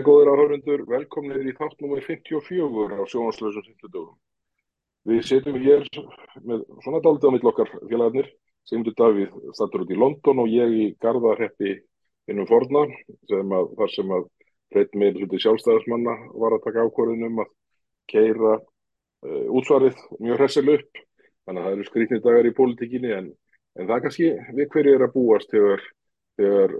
[0.00, 2.00] Jæja, góður áhörundur, velkomnir í þátt nr.
[2.00, 4.14] 54 á sjónvarslösum 50 dögum.
[5.04, 5.84] Við setjum hér
[6.40, 8.30] með svona daldið á mitt okkar félagarnir,
[8.64, 11.74] Sigmundur Davíð stattur út í London og ég í Garðarheppi
[12.32, 12.86] innum forna,
[13.28, 14.24] sem að, þar sem að
[14.72, 17.52] hreitt með hluti sjálfstæðismanna var að taka ákvörðunum að
[18.08, 21.04] keira uh, útsvarið mjög hressileg upp.
[21.44, 23.32] Þannig að það eru skrítnið dagar í pólitíkinni en,
[23.76, 25.84] en það kannski við hverju er að búast þegar
[26.40, 26.70] þegar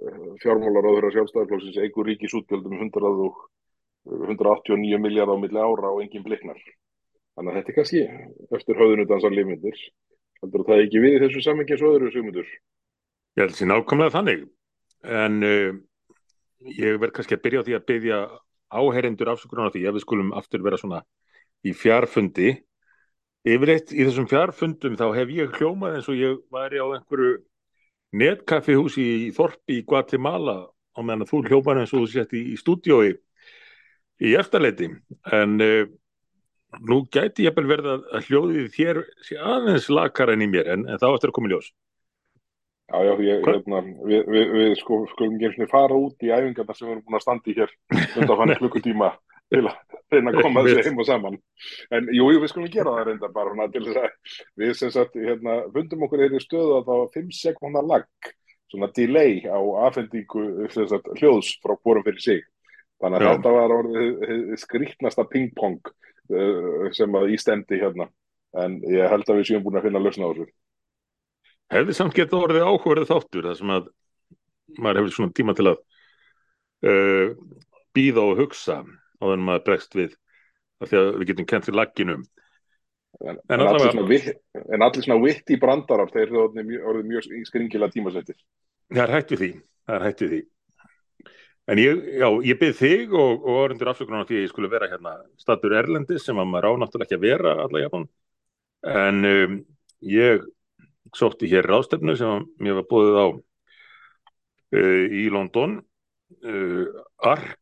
[0.43, 6.61] fjármálar á þeirra sjálfstæðarflóksins eigur ríkisútgjöldum 189 miljard á milli ára og engin bliknar.
[7.37, 8.01] Þannig að þetta er kannski
[8.57, 9.79] eftir höðunudansar lífmyndir.
[10.41, 12.49] Heldur það ekki við þessu sammengi eins og öðru sigmundur?
[13.37, 14.41] Ég held sér nákvæmlega þannig.
[15.21, 15.71] En uh,
[16.77, 18.19] ég verð kannski að byrja á því að byrja
[18.71, 21.01] áherendur afsökunar á því að við skulum aftur vera svona
[21.67, 22.51] í fjárfundi.
[23.49, 27.33] Yfirleitt í þessum fjárfundum þá hef ég hljómað eins og ég væri á einhverju
[28.17, 32.57] netkaffihúsi í Þorpi í Guatemala á meðan þú hljópar eins og þú sett í, í
[32.59, 33.15] stúdiói
[34.21, 34.91] í eftirleiti.
[35.33, 35.85] En uh,
[36.87, 40.85] nú gæti ég vel verða að hljóðið þér sé aðeins lakar enn í mér en,
[40.89, 41.71] en þá eftir að koma í ljós.
[42.91, 46.89] Já, já, ég, hérna, við, við, við sko, skulum ekki fara út í æfingarna sem
[46.89, 47.75] við erum búin að standa í hér
[48.19, 49.11] undan fann klukkutíma
[49.51, 49.77] til að
[50.13, 51.39] reyna að koma þessu heim og saman.
[51.97, 54.93] En jú, jú, við skulum gera það reynda bara hana, til þess að við sem
[54.95, 58.31] sagt hérna, fundum okkur eða stöðu að það var 5 sekundar lag,
[58.71, 62.43] svona delay á afhendingu sagt, hljóðs frá hvorum fyrir sig.
[63.01, 63.33] Þannig að Já.
[63.37, 68.11] þetta var orðið skrítnasta ping-pong uh, sem að ístemdi hérna.
[68.61, 70.51] En ég held að við séum búin að finna lausna á þessu.
[71.71, 73.91] Hefði samt gett orðið áhugaverðið þáttur þar sem að
[74.79, 75.77] maður hefur svona tíma til að
[76.91, 77.29] uh,
[77.97, 78.81] býða og hugsa
[79.21, 80.15] á þennum maður bregst við
[80.81, 82.23] af því að við getum kent í lagginum.
[83.21, 84.33] En, en, allavega,
[84.71, 88.39] en allir svona vitt í brandarar þeir eru orðið mjög, skringilega tímasættir
[88.91, 89.51] það er við því
[89.91, 90.41] er við því.
[91.71, 94.89] En ég, já, ég byrð þig og, og orðindur afsökunar því að ég skulle vera
[94.91, 98.07] hérna statur Erlendis sem að maður ánáttúrulega ekki að vera alla jafn
[98.91, 99.59] en um,
[100.09, 100.49] ég
[101.15, 105.79] sótti hér ráðstefnu sem mér var búið á uh, í London
[106.43, 106.87] uh,
[107.29, 107.55] ARK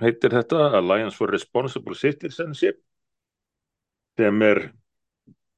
[0.00, 2.80] heitir þetta Alliance for Responsible Citizenship
[4.16, 4.70] sem er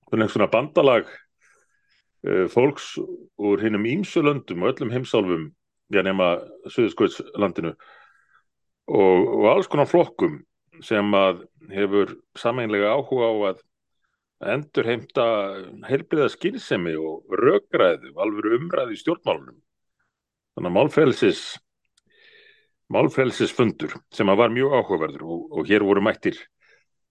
[0.09, 5.49] svona bandalag uh, fólks úr hinnum ímsulöndum og öllum heimsálfum
[5.93, 6.37] já nema
[6.69, 7.73] Suðurskvöldslandinu
[8.89, 10.43] og, og alls konar flokkum
[10.85, 13.65] sem að hefur sameinlega áhuga á að
[14.55, 15.25] endur heimta
[15.89, 19.57] heilbriða skynsemi og röggræðu, alveg umræði í stjórnmálunum.
[20.55, 21.41] Þannig að málfrelsis
[22.93, 26.39] málfrelsisfundur sem var mjög áhugaverður og, og hér voru mættir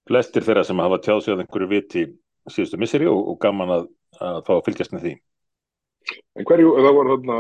[0.07, 2.03] flestir þeirra sem hafa tjáð sig að einhverju viti
[2.47, 3.88] síðustu misseri og, og gaman að,
[4.23, 5.13] að fá að fylgjast með því.
[6.39, 7.38] En hverju, það var þarna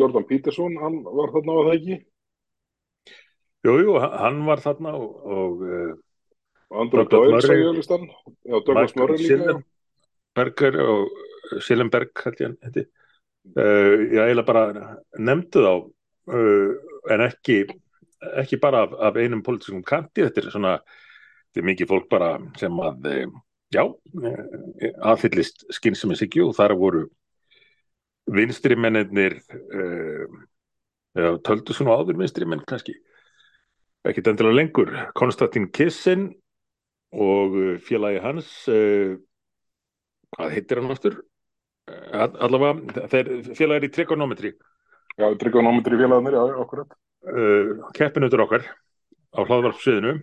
[0.00, 1.98] Jordan Peterson, hann var þarna á það ekki?
[3.62, 5.92] Jú, jú, hann var þarna og, og uh,
[6.82, 8.08] Andrú Dóir sagði ég listan,
[8.44, 9.56] já, Douglas Murray líka.
[10.36, 12.86] Berger og Silenberg, held ég hann, þetta.
[13.52, 15.72] Uh, ég eiginlega bara nefndu þá
[16.30, 17.62] en ekki,
[18.38, 20.74] ekki bara af, af einum politískum kanti, þetta er svona
[21.52, 23.32] þetta er mikið fólk bara sem að eh,
[23.74, 23.82] já,
[24.24, 27.02] eh, aðhyllist skynsamisikju og þar voru
[28.32, 30.24] vinstri mennir eh,
[31.44, 32.94] töldu svona áður vinstri menn kannski
[34.08, 34.94] ekkit endilega lengur.
[35.14, 36.30] Konstantin Kissin
[37.12, 37.52] og
[37.84, 38.48] félagi hans
[40.32, 41.18] hvað heitir hann ástur
[42.16, 44.54] allavega þeir félagir í trigonometri
[45.20, 48.64] Já, trigonometri félagarnir, já, okkur uh, Keppinutur okkar
[49.36, 50.14] á hlaðvarpsviðinu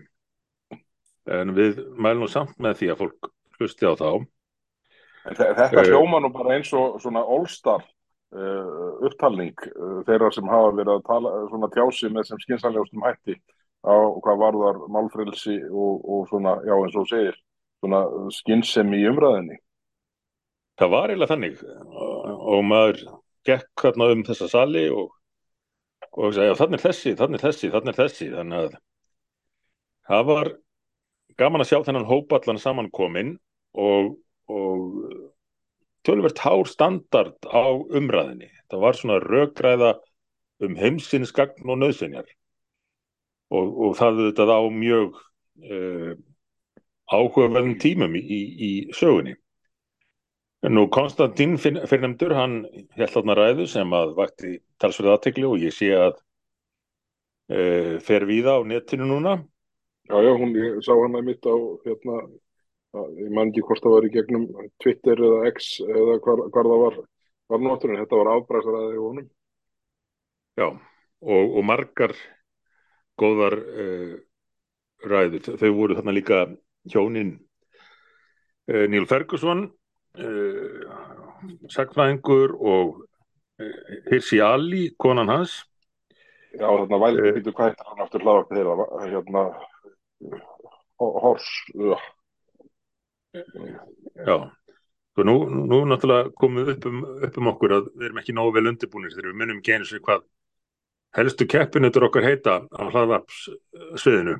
[1.29, 3.29] en við mælum samt með því að fólk
[3.59, 4.09] hlusti á þá.
[5.29, 7.85] Þetta uh, hljóma nú bara eins og svona all-star
[8.33, 13.37] uh, upptalning uh, þeirra sem hafa verið að tala svona tjási með sem skynsaljóstum hætti
[13.85, 17.37] á hvað varðar málfrelsi og, og svona, já eins og segir
[17.79, 18.03] svona
[18.35, 19.59] skynsemi í umræðinni
[20.79, 21.63] Það var eiginlega þannig.
[21.99, 23.01] Og maður
[23.47, 25.11] gekk hérna um þessa sali og,
[26.11, 28.29] og sagði þannig er þessi, þannig er þessi, þannig er þessi.
[28.35, 28.77] Þannig að
[30.09, 30.51] það var
[31.39, 33.35] gaman að sjá þennan hópallan samankomin
[33.79, 34.15] og,
[34.51, 34.87] og
[36.07, 39.93] tölvert hár standard á umræðinni það var svona röggræða
[40.65, 42.27] um heimsinsgagn og nöðsynjar
[43.55, 46.13] og, og það þetta á mjög uh,
[47.09, 49.35] áhugaverðum tímum í, í, í sögunni
[50.67, 52.65] Nú Konstantín fyrrnemdur, hann
[52.97, 56.17] held þarna ræðu sem að vakti talsverða aðtegli og ég sé að
[57.47, 57.61] e,
[58.03, 59.37] fer við á netinu núna.
[60.09, 60.51] Já, já, hún
[60.83, 62.17] sá hann að mitt á, hérna,
[63.21, 64.45] ég man ekki hvort það var í gegnum
[64.83, 66.99] Twitter eða X eða hvar, hvar það var,
[67.55, 69.31] var noturinn, þetta var afbræðsaraðið í honum.
[70.59, 72.17] Já, og, og margar,
[73.15, 74.15] góðar uh,
[75.07, 75.53] ræður.
[75.55, 76.45] Þau voru þarna líka
[76.91, 77.37] hjónin
[78.67, 79.69] uh, Neil Ferguson,
[80.17, 80.89] uh,
[81.71, 83.05] sagfræðingur og
[84.09, 85.59] Hirsi Ali, konan hans.
[86.55, 89.43] Já, þarna vældi býtu hvað heitir hann aftur hlaðvarpið þeirra, hérna,
[90.99, 91.97] Hors, já.
[94.25, 94.37] Já,
[95.19, 95.35] Svo nú,
[95.67, 98.69] nú náttúrulega komum við upp um, upp um okkur að við erum ekki nógu vel
[98.71, 100.21] undirbúinir þegar við munum eins og hvað
[101.17, 104.37] helstu keppinutur okkar heita á hlaðvarpssviðinu.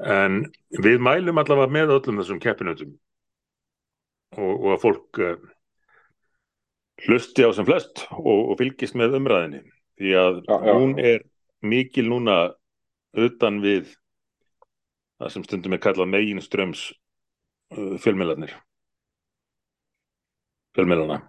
[0.00, 0.38] En
[0.80, 2.94] við mælum allavega með öllum þessum keppinutum
[4.36, 5.48] og, og að fólk uh,
[7.06, 9.64] hlusti á sem flest og, og fylgist með umræðinni.
[9.96, 10.72] Því að já, já.
[10.76, 11.24] hún er
[11.64, 12.38] mikil núna
[13.16, 13.94] utan við
[15.16, 16.88] það sem stundum er kallað meginströms
[17.72, 18.56] uh, fjölmjölarnir
[20.76, 21.22] fjölmiðlana.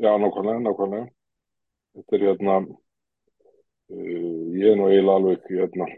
[0.00, 1.08] Já, nákvæmlega, nákvæmlega.
[1.92, 2.54] Þetta er hérna,
[3.92, 5.88] uh, ég er nú eiginlega alveg hérna,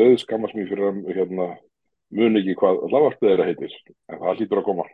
[0.00, 1.48] döð skammast mér fyrir að hérna,
[2.16, 3.76] muni ekki hvað lagarpið þeirra heitir,
[4.10, 4.86] en það hlýtur að koma.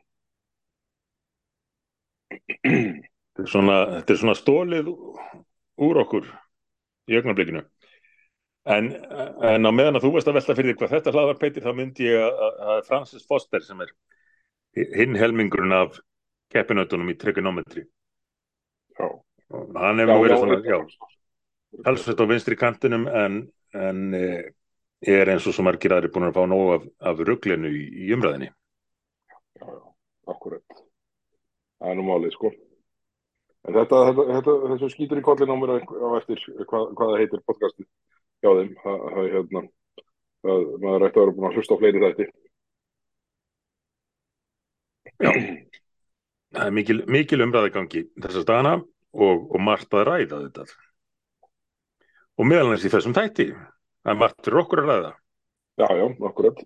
[2.66, 4.90] Þetta er svona, þetta er svona stólið
[5.86, 6.28] úr okkur
[7.10, 7.62] í augnarblikinu.
[8.66, 8.88] En,
[9.46, 11.76] en á meðan að þú veist að velta fyrir því hvað þetta hlaðvarp heitir, þá
[11.78, 13.92] myndi ég að, að Francis Foster sem er
[14.76, 16.00] hinn helmingurinn af
[16.52, 17.86] keppinautunum í trigonometri
[18.96, 20.78] já og hann hefur verið svona já,
[21.86, 23.40] halsveit á vinstri kantinum en,
[23.74, 24.26] en e,
[25.04, 28.12] er eins og svo margir aðri búin að fá nóg af, af rugglinu í, í
[28.16, 28.52] umræðinni
[29.56, 29.80] Já, já,
[30.32, 30.80] akkurat.
[31.80, 32.50] Það er nú málið sko.
[33.66, 37.20] En þetta, þetta, þetta, þetta skýtur í kollin á mér á eftir hvað, hvað það
[37.22, 37.86] heitir podcasti
[38.44, 38.74] hjá þeim.
[38.82, 39.62] Það, það, hérna,
[40.46, 42.28] það, maður ætti að vera búin að hlusta á fleiri þætti.
[45.16, 45.30] Já.
[46.56, 50.66] Það er mikil, mikil umræðagangi þessar dana og, og margt að ræða þetta.
[52.36, 53.50] Og meðal næst í þessum tætti
[54.06, 55.14] það er margt fyrir okkur að ræða.
[55.76, 56.60] Já, já, akkurat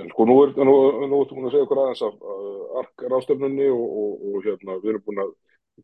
[0.00, 0.74] en sko nú er nú,
[1.08, 4.76] nú ertu búin að segja okkur aðeins af uh, arkar ástöfnunni og, og, og hérna
[4.80, 5.32] við erum búin að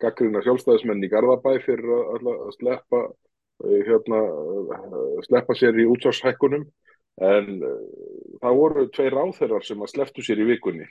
[0.03, 6.69] gaggrina sjálfstæðismenn í Garðabæ fyrir að, að sleppa uh, hérna uh, sleppa sér í útsvarshækkunum.
[7.29, 7.79] En uh,
[8.45, 10.87] það voru tvei ráþeirar sem að slepptu sér í vikunni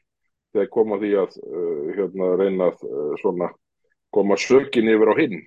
[0.55, 3.47] þegar koma því að uh, hérna, reyna að uh,
[4.13, 5.39] koma sökin yfir á hinn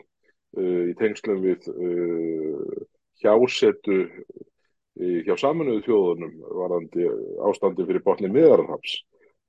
[0.60, 1.68] í tengslum við
[3.20, 4.02] hjásetu
[5.00, 7.06] hjá saminuðu þjóðunum varandi
[7.48, 8.98] ástandi fyrir botni miðarhaps.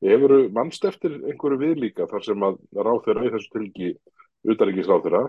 [0.02, 3.90] Ég hefur mannst eftir einhverju viðlíka þar sem að ráþeira í þessu tilgi
[4.50, 5.26] utaríkisráþeira,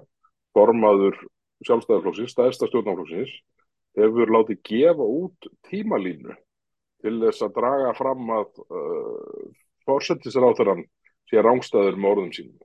[0.56, 1.18] formaður
[1.66, 3.34] sjálfstæðarflóksins, staðista stjórnarflóksins,
[3.98, 6.36] hefur látið gefa út tímalínu
[7.02, 9.42] til þess að draga fram að uh,
[9.88, 10.84] fórsættisráþurann
[11.28, 12.62] sé rángstæður með orðum sínum?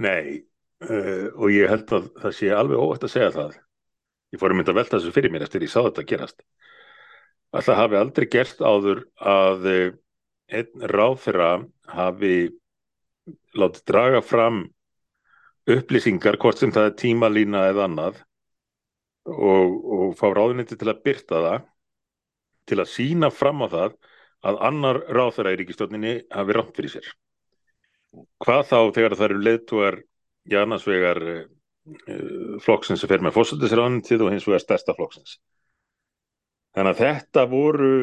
[0.00, 0.44] Nei,
[0.86, 3.58] uh, og ég held að það sé alveg óvægt að segja það.
[4.30, 6.44] Ég fór að mynda að velta þessu fyrir mér eftir ég sá þetta að gerast.
[7.50, 9.86] Alltaf hafi aldrei gerst áður að uh,
[10.50, 11.52] einn ráþurra
[11.90, 12.34] hafi
[13.58, 14.64] látið draga fram
[15.70, 18.22] upplýsingar, hvort sem það er tímalína eða annað
[19.30, 21.66] og, og fá ráðuniti til að byrta það,
[22.70, 23.98] til að sína fram á það
[24.50, 27.10] að annar ráþæra í ríkistjóninni hafi rámt fyrir sér.
[28.42, 29.98] Hvað þá þegar það eru leðtúar
[30.48, 35.38] í annars vegar uh, flokksins sem fer með fósaldisránitið og hins vegar stærsta flokksins.
[36.76, 37.94] Þannig að þetta voru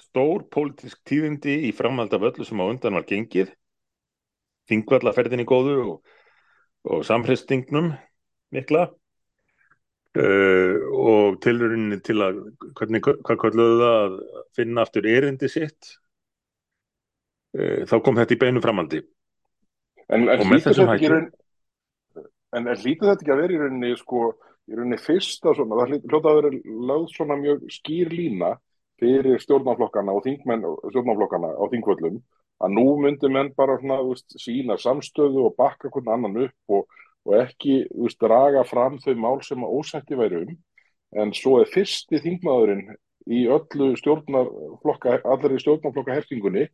[0.00, 3.50] stór pólitísk tíðindi í framhald af öllu sem á undan var gengið,
[4.70, 6.16] þingvallaferðin í góðu og,
[6.88, 7.92] og samhristingnum
[8.54, 8.88] mikla.
[10.10, 12.40] Uh, og tilurinn til að
[12.74, 14.16] hvernig, hvað kalluðu það að
[14.58, 15.92] finna aftur erindi sitt.
[17.54, 19.04] Uh, þá kom þetta í beinu framaldi
[20.10, 21.28] en, en hlýtur þetta ekki raun,
[22.56, 24.24] en, hlýtur þetta ekki að vera í rauninni sko,
[24.70, 26.52] í rauninni fyrsta svona, það hljóta að vera
[26.90, 28.54] lögð svona mjög skýr lína
[29.00, 32.18] fyrir stjórnaflokkana og þingmenn stjórnaflokkana á þingvöldum
[32.60, 36.98] að nú myndir menn bara svona, veist, sína samstöðu og bakka hvernig annan upp og
[37.28, 40.58] og ekki veist, draga fram þau mál sem að ósætti væri um.
[41.20, 42.94] En svo er fyrsti þingmaðurinn
[43.30, 46.68] í öllu stjórnarflokka allir í stjórnarflokka hertingunni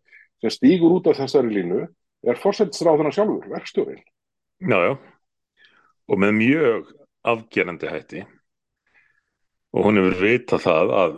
[0.44, 1.86] sem stýgur út af þessari línu
[2.26, 4.02] er fórsættisráðuna sjálfur, verkstjórin
[4.60, 4.96] Jájá
[6.06, 6.90] og með mjög
[7.26, 8.24] afgerandi hætti
[9.76, 11.16] og hún hefur vita það að,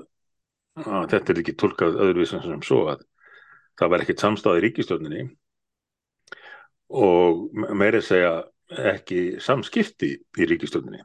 [0.85, 3.05] að þetta er ekki tólkað öðruvísan sem svo að
[3.79, 5.27] það var ekkert samstað í ríkistjórninni
[6.89, 7.45] og
[7.77, 11.01] meiri segja ekki samskipti í ríkistjóninni.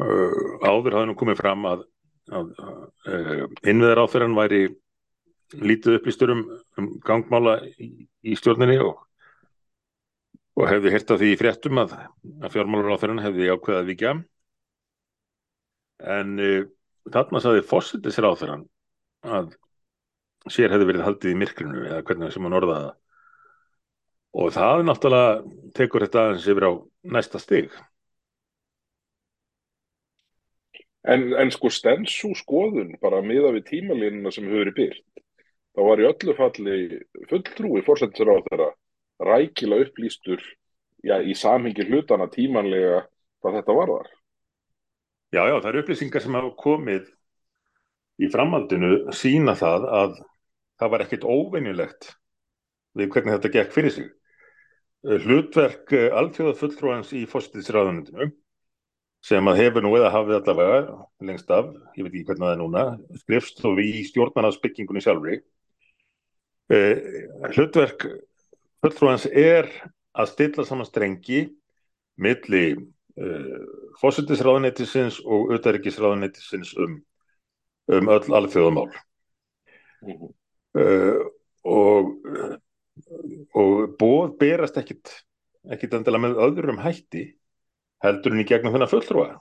[0.00, 1.84] Áður hafði nú komið fram að,
[2.32, 4.62] að, að innviðar áþverjan væri
[5.60, 6.42] lítið upplýstur um,
[6.78, 9.02] um gangmála í, í stjórninni og,
[10.58, 11.94] og hefði hirt af því í fréttum að,
[12.42, 14.14] að fjármálaráþurinn hefði ákveðað vikja
[16.18, 16.64] en uh,
[17.12, 18.64] þarna saði fósittisráþurinn
[19.28, 19.52] að
[20.50, 22.98] sér hefði verið haldið í myrkrinu eða hvernig sem hann orðaði það.
[24.40, 25.30] Og það náttúrulega
[25.76, 26.72] tekur þetta aðeins yfir á
[27.16, 27.72] næsta stig.
[31.10, 35.24] En, en sko stensú skoðun bara miða við tímalínuna sem hefur verið byrt
[35.74, 36.76] þá var í öllu falli
[37.30, 38.68] fulltrúi fórsættisráð þeirra
[39.20, 40.42] rækilega upplýstur
[41.04, 43.04] já, í samhengi hlutana tímanlega
[43.40, 44.10] hvað þetta varðar.
[45.30, 47.10] Já, já, það eru upplýsingar sem hafa komið
[48.20, 50.16] í framhaldinu sína það að
[50.80, 52.10] það var ekkit óvenjulegt
[52.98, 54.08] við hvernig þetta gekk fyrir sig.
[55.00, 58.32] Hlutverk alþjóða fulltrúans í fórsættisráðunundinu
[59.24, 60.98] sem að hefur nú eða hafið allavega
[61.28, 62.84] lengst af, ég veit ekki hvernig það er núna,
[63.20, 65.40] skrifstofi í stjórnarnarsbyggingunni sjálfri.
[66.72, 67.00] Eh,
[67.52, 68.06] hlutverk
[68.80, 69.68] fulltrúans er
[70.16, 71.44] að stilla saman strengi
[72.20, 73.64] milli eh,
[74.00, 76.98] fósittisráðuneytisins og auðaríkisráðuneytisins um,
[77.92, 78.90] um öll alþjóðamál.
[80.00, 80.32] Mm -hmm.
[80.80, 81.20] eh,
[81.64, 82.14] og,
[83.54, 85.12] og bóð berast ekkit,
[85.70, 87.26] ekkit endilega með öðrum hætti
[88.04, 89.34] heldur henni gegnum þennan fulltrúa.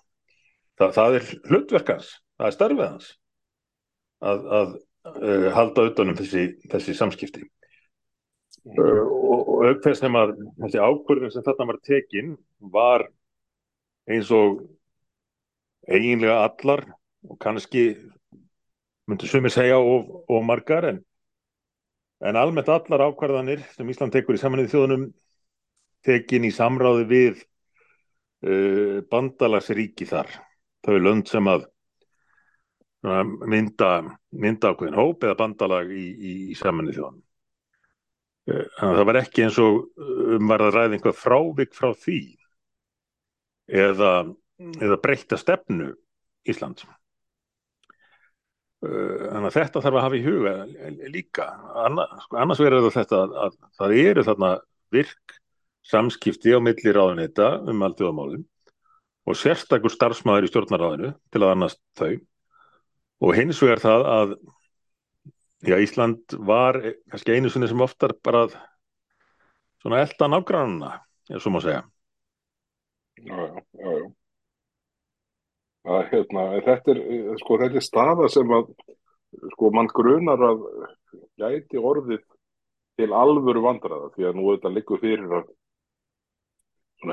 [0.79, 3.08] Þa, það er hlutverkans, það er starfið hans
[4.24, 4.75] að, að
[5.15, 7.43] uh, halda utanum þessi, þessi samskipti.
[8.68, 13.06] Uh, og aukveð sem að þessi ákvörðun sem þarna var tekin var
[14.10, 14.60] eins og
[15.88, 16.84] eiginlega allar
[17.30, 17.84] og kannski
[19.10, 21.00] myndur sumir segja of, of margar en,
[22.25, 25.08] en almennt allar ákvarðanir sem Ísland tekur í samanlega þjóðunum
[26.06, 27.42] tekin í samráði við
[28.44, 30.32] uh, bandalagsríki þar.
[30.88, 31.68] Er lönd sem að
[33.04, 33.89] mynda,
[34.32, 37.20] mynda ákveðin hóp eða bandalag í, í, í samanni þjóðan.
[38.50, 39.82] Uh, það var ekki eins og
[40.36, 42.22] um var að ræða einhvað frávik frá því
[43.70, 44.13] eða,
[44.82, 45.91] eða breyta stefnu
[46.50, 46.88] Íslands.
[48.79, 50.56] Uh, þannig að þetta þarf að hafa í huga
[51.13, 51.50] líka.
[52.25, 54.53] Sko, annars verður þetta að, að það eru þarna
[54.96, 55.39] virk
[55.89, 58.46] samskipti á milli ráðunita um alltjóðamálum
[59.29, 62.15] og sérstakur starfsmæður í stjórnaráðinu til að annast þau
[63.20, 64.34] og hins vegar það að
[65.66, 66.80] já, Ísland var
[67.12, 68.48] kannski einu sinni sem oftar bara
[69.82, 70.94] svona eldan afgrannuna,
[71.30, 71.84] eins og má segja.
[73.20, 74.08] Já, já, já, já.
[75.89, 77.00] Það, hérna, þetta er,
[77.39, 78.74] sko, þetta er staða sem að,
[79.54, 80.66] sko, mann grunar að
[81.39, 82.25] gæti orðið
[83.00, 85.48] til alvöru vandraða því að nú þetta liggur fyrir að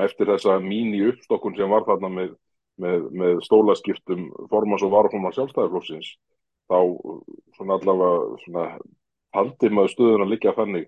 [0.03, 2.33] eftir þessa mín í uppstokkun sem var þarna með,
[2.83, 6.11] með, með stólaskiptum formans og varformans sjálfstæðarflóksins
[6.67, 6.79] þá
[7.57, 8.65] svona allavega svona
[9.37, 10.87] haldi maður stöðun að liggja þannig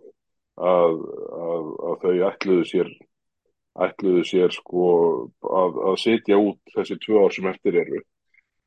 [0.60, 0.98] að,
[1.40, 2.92] að, að þau ætluðu sér
[3.80, 4.86] ætluðu sér sko
[5.40, 8.02] að, að setja út þessi tvö ár sem eftir eru.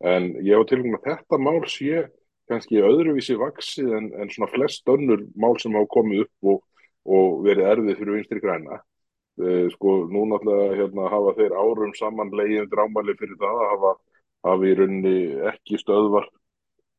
[0.02, 2.06] En ég hef til og með þetta mál sé
[2.50, 6.62] kannski öðruvísi vaksið en, en svona flest önnur mál sem hafa komið upp og,
[7.06, 8.80] og verið erfið fyrir vinstri græna.
[9.40, 13.92] Eh, sko nú náttúrulega hérna, hafa þeir árum saman leiðin drámæli fyrir það að hafa,
[14.48, 15.16] hafa í rauninni
[15.52, 16.28] ekki stöðvar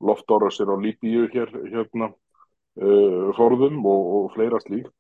[0.03, 4.93] loftórasir á Líbíu hér, hérna uh, forðum og, og fleira slíkt.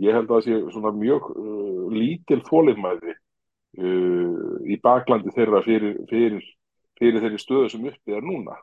[0.00, 6.00] Ég held að það sé svona mjög uh, lítil fóliðmæði uh, í baklandi þeirra fyrir,
[6.10, 6.44] fyrir,
[7.00, 8.58] fyrir þeirri stöðu sem uppið er núna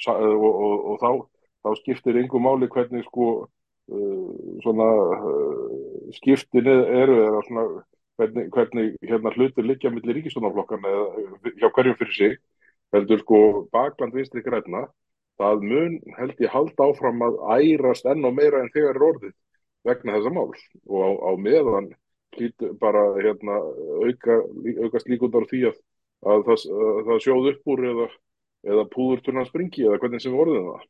[0.00, 1.10] Sa og, og, og þá,
[1.60, 3.26] þá skiptir einhver máli hvernig sko
[4.64, 4.86] svona
[6.14, 7.64] skiptin eru eða svona
[8.20, 12.36] hvernig, hvernig hérna hlutir liggja millir ríkistunarflokkan eða hjá hverjum fyrir sig
[12.94, 13.40] heldur sko
[13.72, 14.86] bakland vinstri græna
[15.40, 19.36] það mun held ég halda áfram að ærast enn og meira en þegar er orðið
[19.88, 20.62] vegna þessa máls.
[20.86, 21.90] Og á, á meðan
[22.80, 23.58] bara hérna
[24.04, 24.38] auka,
[24.84, 25.80] aukast líkundar því að,
[26.30, 28.06] að það, að það sjóð upp úr eða,
[28.70, 30.88] eða púður turnan springi eða hvernig sem orðið það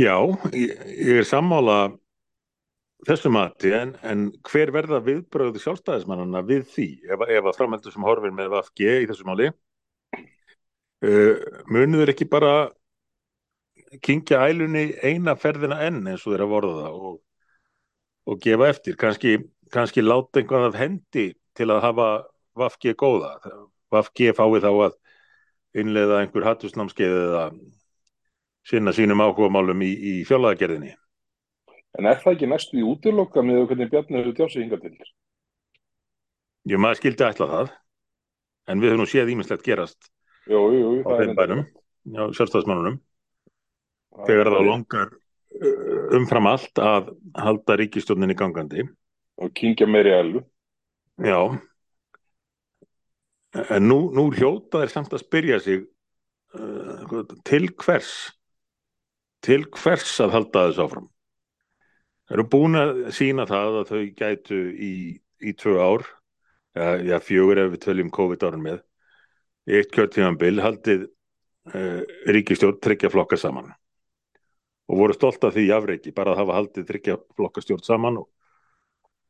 [0.00, 0.16] Já,
[0.56, 1.78] ég, ég er sammála
[3.04, 8.06] þessu mati en, en hver verða viðbröðu sjálfstæðismannana við því ef, ef að framheldur sem
[8.06, 9.50] horfir með VFG í þessu máli
[11.04, 12.54] uh, muniður ekki bara
[14.02, 17.16] kingja ælunni eina ferðina enn eins og þeirra vorða það og,
[18.30, 19.36] og gefa eftir, kannski,
[19.74, 22.08] kannski láta einhvern af hendi til að hafa
[22.58, 23.36] VFG góða,
[23.92, 24.98] VFG fái þá að
[25.78, 27.44] innleiða einhver hattusnámskeið eða
[28.64, 30.94] sinna sínum áhugamálum í, í fjölaðagerðinni.
[31.98, 34.94] En er það ekki næstu í útilokka með hvernig Bjarni hefur tjási hinga til?
[36.64, 37.72] Jú, maður skildi ætla það,
[38.70, 40.13] en við höfum nú séð ímislegt gerast
[40.50, 41.62] jú, jú, á þeim bænum,
[42.14, 42.98] já, sjálfstæðismannunum,
[44.24, 45.14] þegar það longar
[46.18, 48.88] umfram allt að halda ríkistjóninni gangandi.
[49.42, 50.42] Og kingja meiri elu.
[51.22, 51.38] Já,
[53.70, 55.84] en nú, nú hljóta þeir samt að spyrja sig
[56.58, 58.12] uh, til hvers,
[59.44, 61.08] til hvers að halda þess áfram.
[62.32, 64.92] Eru búin að sína það að þau gætu í,
[65.44, 66.06] í tvö ár,
[66.74, 68.80] ja, já, fjögur ef við töljum COVID-árun með,
[69.68, 71.06] eitt kjörtímanbill haldið
[71.72, 73.72] uh, ríkistjórn tryggja flokka saman
[74.84, 78.28] og voru stolt af því afreiki, bara að hafa haldið tryggja flokka stjórn saman og,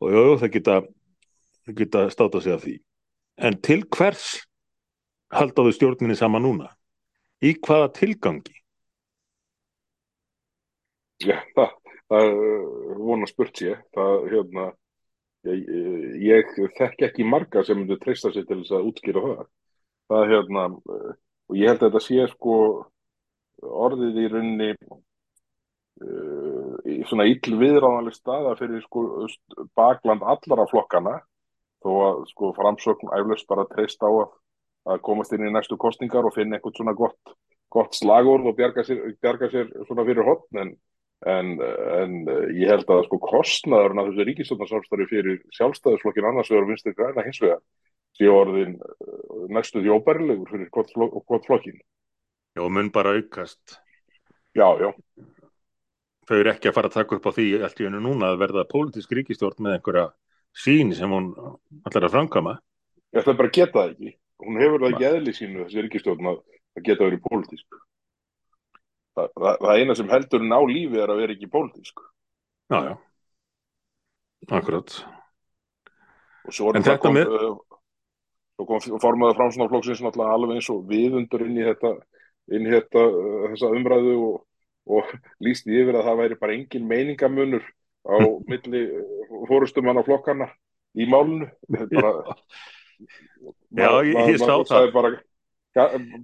[0.03, 0.81] og jú, það geta,
[1.79, 2.75] geta státa sig af því.
[3.38, 4.43] En til hvers
[5.35, 6.71] haldaðu stjórninni saman núna?
[7.45, 8.55] Í hvaða tilgangi?
[11.23, 11.75] Já, það,
[12.11, 12.31] það
[12.99, 13.83] vona spurt sér.
[13.95, 14.67] Það, hérna,
[15.50, 15.69] ég,
[16.25, 19.47] ég þekk ekki marga sem myndu treysta sér til þess að útskýra það.
[20.11, 20.67] Það, hérna,
[21.49, 22.57] og ég held að þetta sé sko
[23.65, 24.71] orðið í rauninni
[26.05, 29.01] uh, í svona ill viðráðanlega staða fyrir sko
[29.79, 31.19] bakland allara flokkana
[31.85, 34.33] þó að sko framsögn æflust bara treyst á að,
[34.93, 37.37] að komast inn í næstu kostningar og finna eitthvað svona gott,
[37.73, 40.75] gott slagord og bjarga sér, bjarga sér svona fyrir hotn en,
[41.29, 41.55] en,
[42.01, 42.21] en
[42.57, 47.41] ég held að sko kostnaðurinn af þessu ríkistofnarsálstari fyrir sjálfstæðisflokkin annars vegar vinstir græna hins
[47.45, 47.61] vegar
[48.14, 48.76] sé orðin
[49.52, 51.80] næstu því óbærilegur fyrir hvort flokkin.
[52.54, 53.78] Já, mun bara aukast.
[54.54, 54.92] Já, já.
[56.25, 58.42] Þau eru ekki að fara að taka upp á því allt í önnu núna að
[58.44, 60.04] verða pólitísk ríkistjórn með einhverja
[60.54, 61.33] sín sem hún
[61.85, 62.54] allar að framkama.
[63.12, 64.14] Ég ætla bara geta það ekki.
[64.44, 67.80] Hún hefur það ekki eðli sínu þessi ríkistjórn að það geta verið pólitísk.
[69.14, 72.06] Það, það, það eina sem heldur ná lífi er að vera ekki pólitísk.
[72.73, 72.94] Já, já.
[74.55, 74.96] Akkurat.
[76.44, 77.37] Og svo er það kom, með...
[78.55, 81.90] Svo kom formaður framsunarflokksins náttúrulega alveg eins og viðundur inn í þetta,
[82.55, 83.03] inn í þetta
[83.51, 84.37] þessa umræðu og,
[84.95, 85.11] og
[85.45, 87.67] líst yfir að það væri bara engin meiningamunur
[88.07, 88.17] á
[88.51, 88.85] milli
[89.51, 90.49] fórustumann á flokkana
[90.95, 91.51] í málunu.
[91.97, 92.37] Bara,
[93.75, 94.93] Já, ég, ég sá það.
[94.95, 95.11] Bara,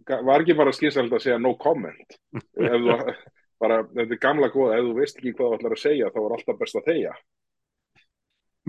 [0.07, 2.15] var ekki bara skynsalegt að segja no comment?
[2.55, 2.95] Þú,
[3.61, 6.21] bara, þetta er gamla góða, ef þú veist ekki hvað þú ætlar að segja þá
[6.23, 7.17] er alltaf best að þeia.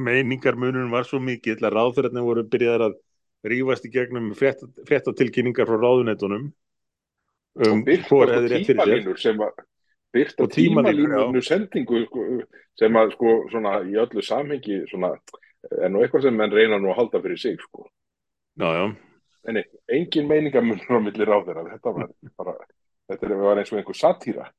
[0.01, 2.99] Meiningarmunum var svo mikið ráðverðarnir voru byrjaðar að
[3.47, 6.49] rífast í gegnum fréttatilkynningar frá ráðunetunum
[7.67, 9.17] um hvort eða rétt fyrir sér.
[9.19, 9.63] sem að
[10.15, 12.25] byrta tímalínunu sendingu sko,
[12.79, 15.13] sem að sko svona í öllu samhengi svona
[15.83, 17.85] en og eitthvað sem menn reyna nú að halda fyrir sig sko.
[18.59, 18.85] Já, já.
[19.47, 22.55] en engin meiningamunur á milli ráðir þetta var bara
[23.09, 24.49] þetta var eins og einhver satýra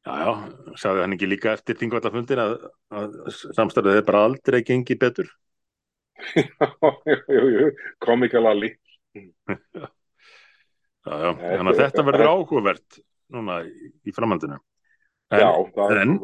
[0.00, 0.32] Já, já,
[0.80, 2.52] sagði hann ekki líka eftir þingvallafundir að,
[2.88, 3.16] að
[3.52, 5.28] samstæðið er bara aldrei gengið betur
[8.06, 8.72] komikal alli.
[11.04, 13.00] Þannig að þetta verður áhugavert
[13.32, 14.58] núna í framhaldinu.
[15.30, 15.50] En, Já,
[15.94, 16.16] en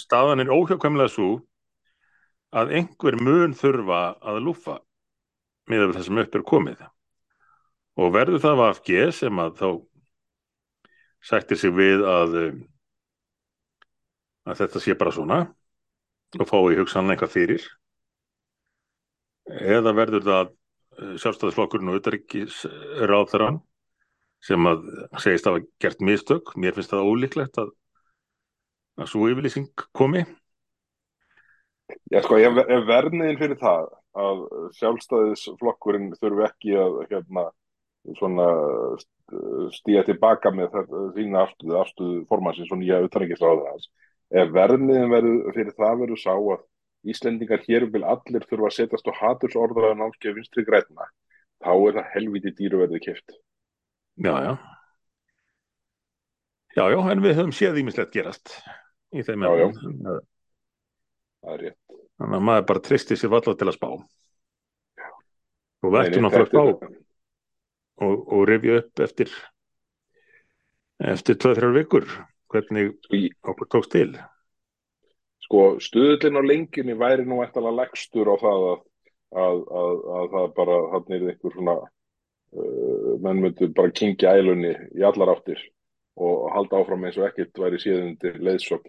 [0.00, 1.30] staðan er óhjákvæmlega svo
[2.56, 4.78] að einhver mun þurfa að lúfa
[5.68, 6.86] með það sem upp er komið.
[8.00, 9.68] Og verður það að FG sem að þá
[11.26, 12.38] sættir sig við að
[14.46, 15.40] að þetta sé bara svona
[16.38, 17.66] og fái hugsanlega eitthvað fyrir
[19.46, 23.60] eða verður það eh, sjálfstæðisflokkurinn og utarrikisráþarann
[24.46, 24.86] sem að
[25.22, 26.54] segist að hafa gert mistök.
[26.60, 27.70] Mér finnst það ólíklegt að,
[29.00, 30.24] að svo yfirlýsing komi.
[32.10, 34.42] Já sko, ég er verniðin fyrir það að
[34.80, 37.44] sjálfstæðisflokkurinn þurfi ekki að hérna,
[39.74, 40.76] stíja tilbaka með
[41.16, 43.90] þína afstöðu, afstöðu formansins og nýja utarrikisráðarans.
[44.30, 46.64] Ef verniðin verður fyrir það verður sá að
[47.12, 51.08] Íslendingar hér vil allir þurfa að setjast á hatursorðraða námskeið vinstri græna,
[51.62, 53.36] þá er það helviti dýruverði kipt.
[54.22, 54.52] Já, já.
[56.76, 58.52] Já, já, en við höfum séð ímislegt gerast
[59.16, 59.66] í þeim já, já.
[61.40, 61.98] Það er rétt.
[62.16, 63.90] Þannig að maður bara tristi sér valla til að spá.
[65.00, 65.10] Já.
[65.86, 66.94] Og ættum náttúrulega að spá
[68.04, 69.32] og, og revja upp eftir
[71.12, 72.08] eftir 2-3 vikur
[72.52, 72.94] hvernig
[73.44, 74.16] okkur tókst til
[75.46, 78.82] sko stuðlinn á lengjunni væri nú eftir að leggstur á það að,
[79.44, 84.74] að, að, að það bara hann er einhver svona uh, menn myndur bara kingja ælunni
[84.98, 85.62] í allar áttir
[86.16, 88.88] og halda áfram eins og ekkert væri síðundir leiðsokk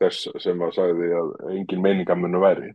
[0.00, 2.70] þess sem að sagði að engin meiningamunu væri.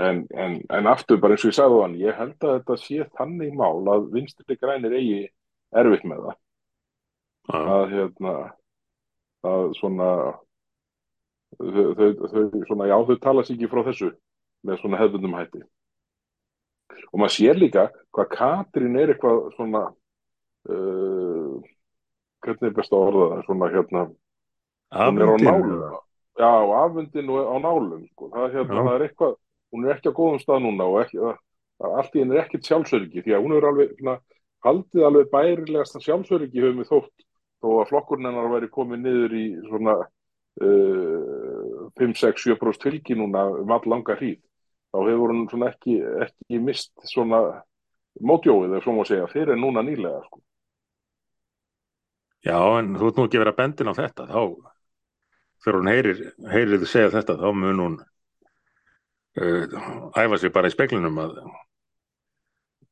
[0.00, 3.06] En, en, en aftur bara eins og ég sagði þann ég held að þetta sé
[3.18, 5.20] þannig mál að vinstirli grænir eigi
[5.76, 6.38] erfitt með það.
[7.60, 8.34] Að hérna
[9.50, 10.10] að svona
[11.60, 14.10] þau, þau, þau, svona, já, þau tala sér ekki frá þessu
[14.66, 15.62] með svona hefðundum hætti.
[17.10, 19.84] Og maður sér líka hvað Katrín er eitthvað svona
[20.70, 21.54] uh,
[22.44, 23.44] hvernig er best að orða það?
[23.48, 24.06] Svona hérna
[24.90, 25.80] er nálu
[26.40, 26.52] já,
[26.84, 28.30] afundin og á nálum sko.
[28.32, 29.34] það, hérna, það er eitthvað,
[29.72, 32.68] hún er ekki á góðum stað núna og ekki, það, allt í henni er ekkit
[32.68, 34.16] sjálfsöryggi því að hún er alveg svona,
[34.66, 37.26] haldið alveg bærilegasta sjálfsöryggi höfum við þótt
[37.60, 39.96] þó að flokkurinn hennar væri komið niður í svona
[40.60, 44.40] 5-6-7% fylgi núna um all langa hríð
[44.90, 45.96] þá hefur hún svona ekki,
[46.26, 47.40] ekki mist svona
[48.26, 50.38] mótjóið, ef svo má segja, fyrir núna nýlega sko.
[52.44, 54.42] Já, en þú ert nú ekki verið að bendin á þetta, þá
[55.60, 57.96] þegar hún heyrir, heyrir þið segja þetta, þá mun hún
[59.40, 59.64] uh,
[60.16, 61.32] æfa sig bara í speklinum að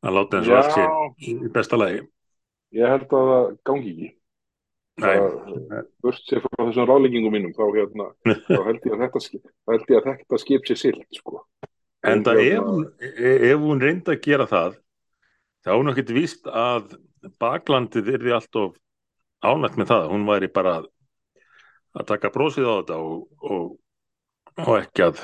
[0.07, 0.85] að láta eins og allt sé
[1.27, 2.05] í besta lagi.
[2.77, 4.09] ég held að það gangi ekki
[4.99, 8.09] Það- burt sér frá þessum ráleggingum mínum þá, hérna,
[8.49, 11.43] þá held ég að þetta, held ég að þetta skip sér silt sko.
[12.09, 14.77] en það ef, hérna- hún- e- ef hún reyndi að gera það,
[15.65, 16.97] þá er hún ekkert víst að
[17.43, 18.77] baklandið yrði alltof
[19.43, 20.05] ánægt með það.
[20.11, 20.87] Hún væri bara að,
[21.99, 23.67] að taka brósið á þetta og, og,
[24.67, 25.21] og ekki að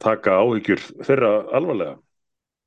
[0.00, 1.96] taka áhyggjur þeirra alvarlega.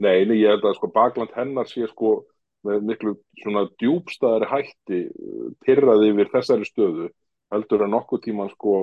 [0.02, 2.20] Nei, ég held að sko bakland hennar sé sko
[2.68, 7.10] með miklu svona djúbstæðari hætti uh, pyrraði yfir þessari stöðu
[7.52, 8.76] heldur en nokkuð tíman sko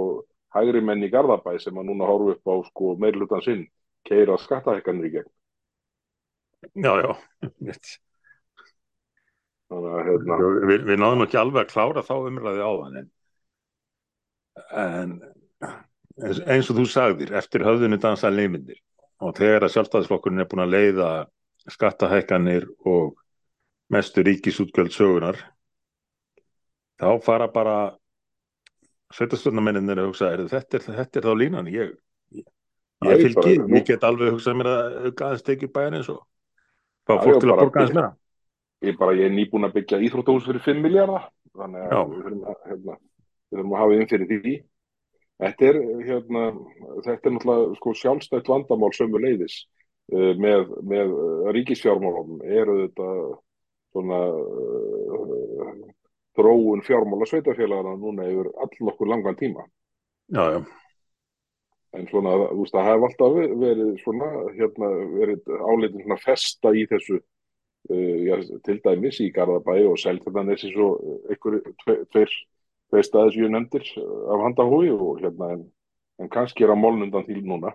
[0.54, 3.64] hægri menn í Garðabæ sem að núna horfa upp á sko meirlutan sinn
[4.08, 5.30] keira skattahekkanir í gegn.
[6.74, 7.10] Já, já.
[7.62, 7.98] Mitt.
[9.68, 10.36] Þannig að hérna,
[10.70, 13.08] Við, við náðum ekki alveg að klára þá umræði á hann en,
[14.72, 15.10] en
[16.48, 18.80] eins, og þú sagðir, eftir höfðinu dansa leimindir
[19.20, 21.10] og þegar að sjálfstæðisflokkurinn er búin að leiða
[21.68, 23.18] skattahækkanir og
[23.92, 25.40] mestu ríkisútgjöld sögunar
[27.01, 27.79] þá fara bara
[29.16, 31.92] sveitarstjórnarmenninir að hugsa er, þetta, er, þetta er þá línan ég,
[32.37, 32.46] ég,
[32.98, 36.24] Já, ég nú- ég get alveg hugsað mér að auka aðeins tekið bæðin eins og
[37.09, 38.14] fá fólk já, til að borga aðeins meira
[38.85, 42.44] ég bara, ég er nýbúin að byggja íþróttahús fyrir 5 miljardar, þannig að við þurfum
[42.51, 42.98] að, hérna,
[43.48, 44.55] við þurfum að hafa inn fyrir því.
[45.38, 46.44] Þetta er, hérna,
[47.07, 49.57] þetta er náttúrulega sko sjálfstætt vandamál sömu leiðis
[50.14, 53.09] uh, með, með uh, ríkisfjármálum eru þetta
[53.98, 55.87] svona uh,
[56.38, 59.64] þróun fjármála sveitafélagana núna yfir all okkur langan tíma.
[60.30, 60.61] Já, já,
[61.96, 64.26] En svona, veist, það hefur alltaf verið svona,
[64.58, 67.16] hérna, verið áleitin svona festa í þessu,
[67.88, 70.90] uh, já, til dæmis í Garðabæ og Seltjarnanesi svo
[71.32, 72.34] tve- tveir,
[72.92, 75.66] tveir staðis ég nefndir af handahói og hérna, en,
[76.20, 77.72] en kannski er að mólnundan því núna.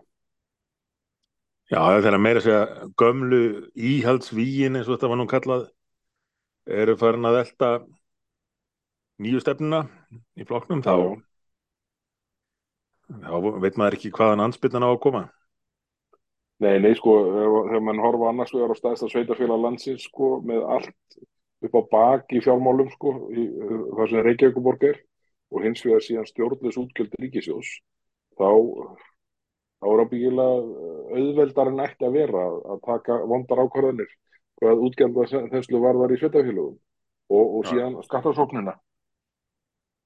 [1.71, 3.37] Já, þegar meira að segja gömlu
[3.73, 5.61] íhaldsvíin eins og þetta var nú kallað
[6.67, 7.69] eru farin að elta
[9.23, 9.83] nýju stefnuna
[10.39, 10.95] í flokknum þá,
[13.23, 15.23] þá veit maður ekki hvaðan ansbytnan á að koma.
[16.63, 21.17] Nei, nei, sko, þegar mann horfa annars vegar á staðista sveitafélag landsins, sko, með allt
[21.65, 23.47] upp á bak í fjármálum, sko, í,
[23.97, 25.01] það sem Reykjavíkuborg er
[25.53, 27.73] og hins vegar síðan stjórnleis útgjöld ríkisjós,
[28.39, 28.47] þá,
[29.83, 30.87] þá er ábyggilega
[31.19, 34.13] auðveldar en ætti að vera að- að taka vondar ákvarðanir
[34.63, 36.77] hvað útgjölda þesslu varðar í sveitafélagum
[37.33, 38.77] og, og síðan skattasóknina.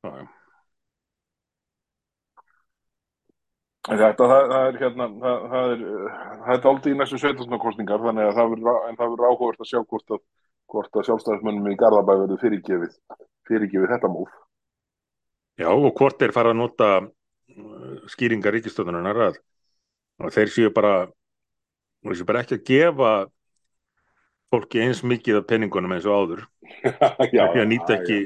[0.03, 0.27] Já, já.
[3.87, 5.83] En Þetta, það, það er hérna, það, það er,
[6.51, 10.21] er aldrei í næstu sveitarstjórnarkosningar, þannig að það verður, áhugavert að sjá hvort að,
[10.73, 12.97] hvort að sjálfstæðismönnum í Garðabæ verður fyrirgefið,
[13.47, 14.33] fyrirgefið þetta múf.
[15.57, 19.39] Já, og hvort er fara að nota uh, skýringar ríkistöðunar að,
[20.19, 20.93] að þeir séu bara,
[22.03, 23.13] þeir séu bara ekki að gefa
[24.53, 26.43] fólki eins mikið af penningunum eins og áður,
[27.35, 28.19] Já, ekki að nýta ekki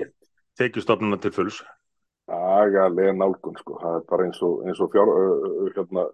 [0.61, 1.61] tekjustofnuna til fulls.
[2.31, 3.79] agalega nálgun, sko.
[3.81, 5.09] Það er bara eins og, eins og fjár,
[5.75, 6.05] hérna,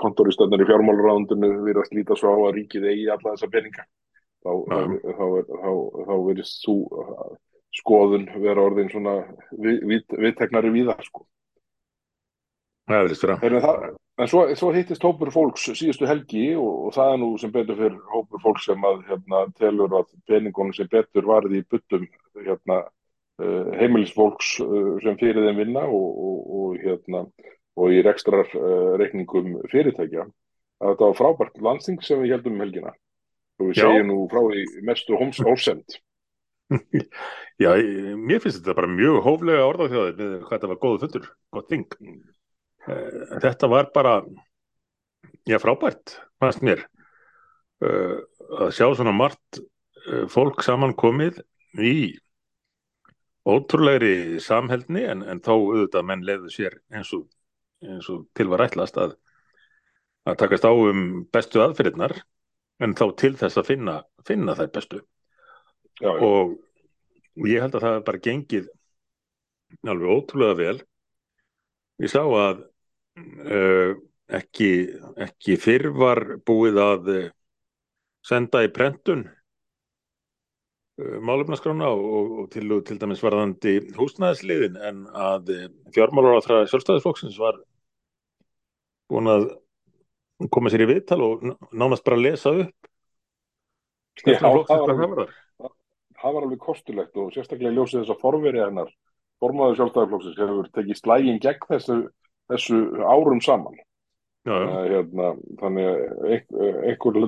[0.00, 3.84] kontoristöndar í fjármálaráðundinu virðast líta svo á að ríkið eigi alla þessa peninga.
[4.42, 4.80] Þá, þá,
[5.18, 5.70] þá, er- þá,
[6.08, 6.76] þá verðist þú
[7.78, 9.14] skoðun vera orðin svona
[9.52, 11.26] við, við, viðteknari víðar, sko.
[12.88, 13.38] Það vera.
[13.44, 13.88] En, það,
[14.18, 17.78] en svo, svo hittist hópur fólks síðustu helgi og, og það er nú sem betur
[17.78, 22.80] fyrir hópur fólks sem að hérna, telur að peningunum sem betur varði í buttum hérna,
[23.42, 27.24] uh, heimilisfólks uh, sem fyrir þeim vinna og, og, og, hérna,
[27.78, 30.26] og í rekstrar uh, reikningum fyrirtækja.
[30.78, 32.92] Að þetta var frábært landsting sem við heldum um helgina.
[33.58, 35.98] Og við segjum nú frá því mestu hóms ósend.
[37.62, 37.70] Já,
[38.18, 41.86] mér finnst þetta bara mjög hóflega orðað með hvað þetta var góðu fundur, gott þing.
[42.88, 44.14] Eh, Þetta var bara,
[45.48, 46.84] já, frábært, fannst mér,
[47.84, 48.18] uh,
[48.64, 51.42] að sjá svona margt uh, fólk samankomið
[51.78, 52.16] í
[53.48, 57.26] ótrúlegri samheldni en, en þó auðvitað menn leiðu sér eins og,
[57.84, 59.14] eins og til var ætlast að,
[60.28, 62.16] að takast á um bestu aðferðirnar
[62.84, 65.02] en þá til þess að finna, finna þær bestu.
[65.98, 66.18] Já, já.
[66.22, 66.56] og
[67.38, 68.68] og ég held að það bara gengið
[69.86, 70.78] alveg ótrúlega vel.
[72.02, 72.64] Ég sá að
[73.44, 73.96] uh,
[74.38, 74.70] ekki,
[75.24, 77.26] ekki fyrr var búið að uh,
[78.26, 85.54] senda í prentun uh, málefnaskrána og, og til, til dæmis varðandi húsnæðisliðin en að
[85.96, 87.62] fjármálar á það sjálfstæðisflokksins var
[89.08, 89.48] búin að
[90.52, 92.74] koma sér í viðtal og nánast bara lesa upp
[94.26, 95.28] Já, það var, alveg,
[96.18, 98.88] það var alveg kostulegt og sérstaklega ljósið þess að forverið hennar
[99.42, 101.98] formaður sjálfstæðarflokksins hefur tekið slægin gegn þessu,
[102.52, 103.78] þessu árum saman.
[104.48, 107.18] Uh, hérna, þannig að einhver,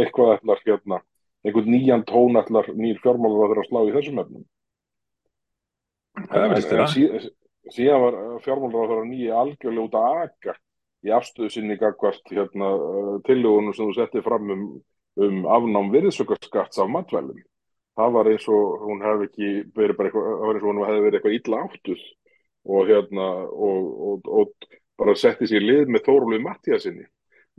[0.00, 1.00] eitthvað ætlar hérna,
[1.46, 4.46] einhvern nýjan tón ætlar nýr fjármálar að þeirra slá í þessum efnum.
[6.26, 7.04] En, en, sí,
[7.76, 10.56] síðan var fjármálar að þeirra nýja algjörlega út að aka
[11.06, 14.64] í afstöðu sinni gagvart hérna, uh, tillögunum sem þú setti fram um,
[15.22, 17.44] um afnám virðsökkarskatts af matvælum
[17.96, 20.82] það var eins og hún hefði ekki verið bara eitthvað, það var eins og hún
[20.84, 22.02] hefði verið eitthvað illa áttuð
[22.66, 27.06] og hérna og, og, og bara setti sér lið með Þórólfi Mattíasinni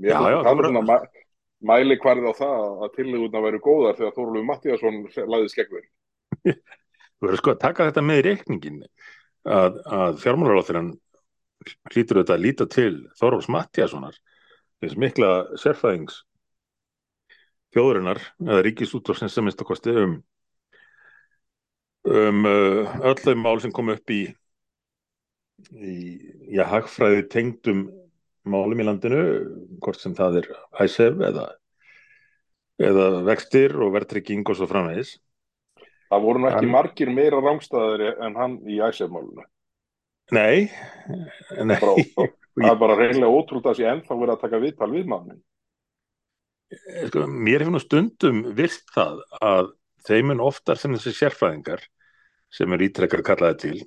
[0.04, 0.98] mér bara- svona mæ,
[1.72, 5.86] mæli hverð á það að tillöguna væri góðar þegar Þórólfi Mattíasson laði skeggur
[6.48, 8.82] Þú verður sko að taka þetta með reikningin
[9.48, 10.92] að, að fjármálaráþurann
[11.92, 14.18] hlýtur þetta að líta til Þorvalds Mattíassonar
[14.84, 16.20] þess mikla sérfæðings
[17.74, 20.18] þjóðurinnar eða ríkisútvarsins sem minnst að kosti um
[22.08, 24.22] um uh, öll þau mál sem kom upp í
[25.74, 25.96] í
[26.54, 27.88] já, hagfræði tengdum
[28.48, 29.22] málum í landinu
[29.84, 30.50] hvort sem það er
[30.86, 31.48] æsef eða
[32.78, 35.16] eða vextir og verðtrygging og svo framvegis.
[36.08, 39.44] Það voru nú ekki margir meira rángstæðari en hann í æsefmálunu
[40.36, 40.68] Nei,
[41.64, 41.78] nei.
[41.80, 45.42] Bara- það er bara reynilega ótrúld að sé ennþá verið að taka viðtal við mannin
[47.08, 49.70] sko, mér hefur nú stundum vist það að
[50.08, 51.84] þeim mun oftar sem þessi sérfræðingar
[52.54, 53.78] sem er ítrekkar kallaði til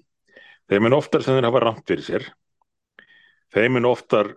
[0.70, 2.30] þeim mun oftar sem þeir hafa rámt fyrir sér
[3.54, 4.34] þeim mun oftar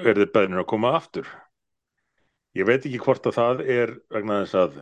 [0.00, 1.28] er þeir beðnir að koma aftur.
[2.56, 4.80] Ég veit ekki hvort að það er vegna þess að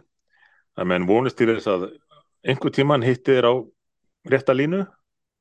[0.81, 1.85] að menn vonist til þess að
[2.47, 3.55] einhver tíman hitti þeir á
[4.33, 4.85] rétta línu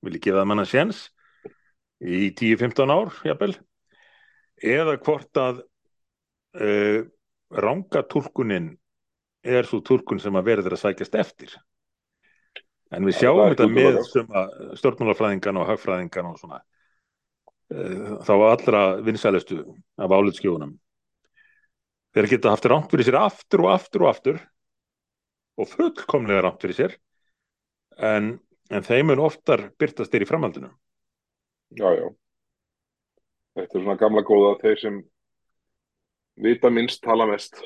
[0.06, 1.02] vilja gefa það manna séns
[2.00, 3.56] í 10-15 ár jafnvel.
[4.60, 5.64] Eða hvort að
[6.60, 7.02] uh,
[7.50, 8.74] ranga túlkunin
[9.44, 11.58] er svo túlkun sem að verður að sækjast eftir
[12.96, 18.34] en við Já, sjáum er þetta með að stjórnmálafræðingan og hagfræðingan og svona uh, þá
[18.38, 19.62] allra vinsælustu
[20.00, 20.78] af álitskjóðunum
[22.16, 24.42] þeir geta haft rámt fyrir sér aftur og aftur og aftur
[25.60, 26.98] og fullkomlega rámt fyrir sér
[28.00, 28.34] en,
[28.72, 30.72] en þeim mun oftar byrtast þeir í framhaldinu.
[31.78, 32.08] Já, já.
[33.60, 35.00] Þetta er svona gamla góða þeir sem
[36.40, 37.60] vita minnst tala mest.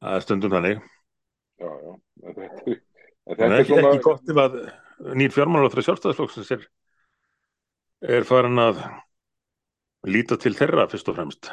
[0.00, 0.84] Það er stundum þannig.
[1.58, 1.92] Já, já.
[2.22, 2.95] Þetta, en
[3.26, 4.58] en þetta er ekki, svona ekki gott ef að
[5.20, 6.66] nýr fjármálaráþra sjálfstæðisflokksins er,
[8.16, 8.82] er farin að
[10.06, 11.50] líta til þeirra fyrst og fremst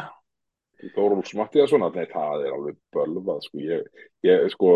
[0.93, 3.85] Þórólfs Mattíasson, nei það er alveg bölvað sko, ég,
[4.27, 4.71] ég, sko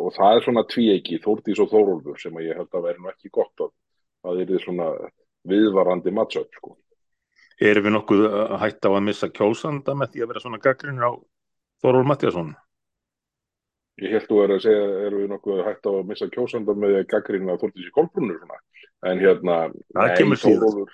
[0.00, 3.32] og það er svona tvíegi, Þórdís og Þórólfur sem ég held að væri nú ekki
[3.36, 3.74] gott að
[4.24, 4.88] það er svona
[5.52, 6.76] viðvarandi matchup sko.
[7.60, 8.24] erum við nokkuð
[8.62, 11.12] hætta á að missa kjósanda með því að vera svona gaggrinir á
[11.82, 12.54] Þorvald Mattiasson
[14.00, 16.88] Ég held þú er að segja, erum við nokkuð hægt á að missa kjósanda með
[16.94, 18.58] því að gaggrina Þórdísi Kolbrunur svona,
[19.10, 20.38] en hérna síðar.
[20.40, 20.90] Þórólfur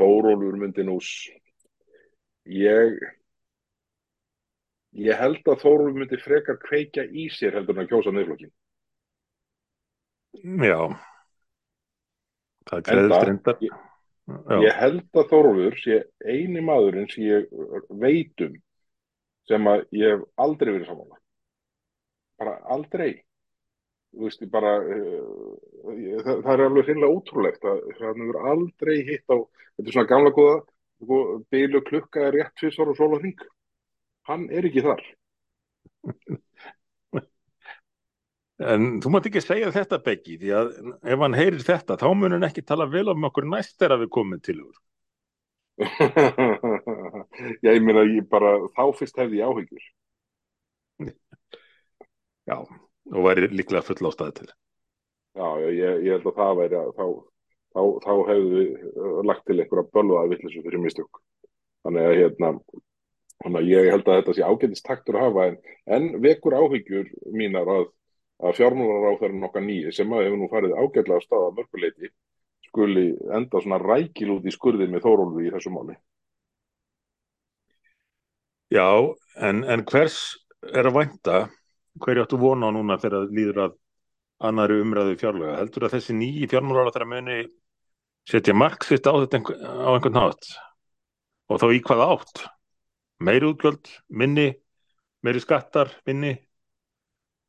[0.00, 0.96] Þórólfur myndi nú
[2.50, 2.96] ég
[5.06, 8.52] ég held að Þórólfur myndi frekar kveikja í sér heldur en að kjósa niðurflokkin
[10.66, 10.80] já.
[12.66, 13.58] Það er Enda, reyndar.
[13.62, 13.82] ég-
[14.66, 17.46] Ég held að Þórólfur sé eini maðurinn sem ég
[18.02, 18.56] veit um
[19.46, 21.14] sem að ég hef aldrei verið saman
[22.40, 23.12] bara aldrei.
[24.16, 25.56] Veist bara uh,
[26.24, 30.10] það, það er alveg hreinlega ótrúlegt að hann hefur aldrei hitt á þetta er svona
[30.12, 30.56] gamla góða
[31.52, 33.40] bílu klukka er rétt fyrst ára og sóla hring.
[34.26, 35.04] Hann er ekki þar.
[38.56, 40.70] En þú mátt ekki segja þetta Beggi því að
[41.12, 44.10] ef hann heyrir þetta þá mun hann ekki tala vel um okkur næst þegar við
[44.16, 44.78] komum til úr.
[47.62, 49.84] Já, ég meina ég bara þá fyrst hefði ég áhyggjur
[52.46, 52.56] já,
[53.14, 54.52] og væri líklega full ástæði til
[55.36, 57.06] Já, ég, ég held að það væri að þá,
[57.76, 61.20] þá, þá hefðu við uh, lagt til einhverja bölvaða vittlisu fyrir mistök.
[61.84, 62.52] Þannig að hérna,
[63.50, 65.58] að ég held að þetta sé ágætist taktur að hafa en,
[65.92, 67.84] en vekur áhyggjur mínar að,
[68.40, 72.12] að fjármálar áferðin okkar nýji sem að hefur nú farið ágætlega á staða mörguleiti
[72.70, 73.06] skuli
[73.36, 75.98] enda svona rækil út í skurðin með Þórólfi í þessu máli.
[78.72, 78.88] já,
[79.36, 80.18] en, en hvers
[80.72, 81.36] er að vænta
[82.02, 83.78] hverju áttu vona á núna þegar það líður að
[84.46, 87.38] annari umræðu fjárlega heldur að þessi nýji fjármálar þeirra muni
[88.26, 90.52] setja marksitt á þetta einhver, á einhvern nátt
[91.46, 92.46] og þá í hvað átt?
[93.22, 94.50] Meiri útgjöld, minni
[95.26, 96.34] meiri skattar, minni?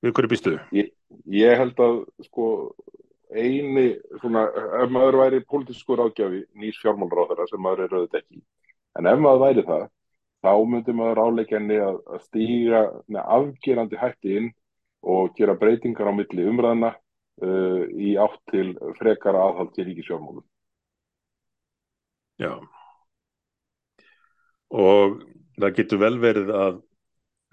[0.01, 0.53] Við hverju býstu?
[0.77, 0.91] Ég,
[1.33, 2.47] ég held að sko
[3.33, 4.45] eini svona,
[4.81, 8.41] ef maður væri pólitískur ágjafi nýs fjármálráðara sem maður er auðvitað ekki.
[8.97, 9.85] En ef maður væri það
[10.45, 12.81] þá myndi maður áleikjanni að, að stíga
[13.23, 14.49] afgerandi hætti inn
[15.07, 20.45] og gera breytingar á milli umræðina uh, í átt til frekara aðhald til ríkisfjármálum.
[22.37, 22.53] Já.
[24.77, 25.21] Og
[25.57, 26.83] það getur vel verið að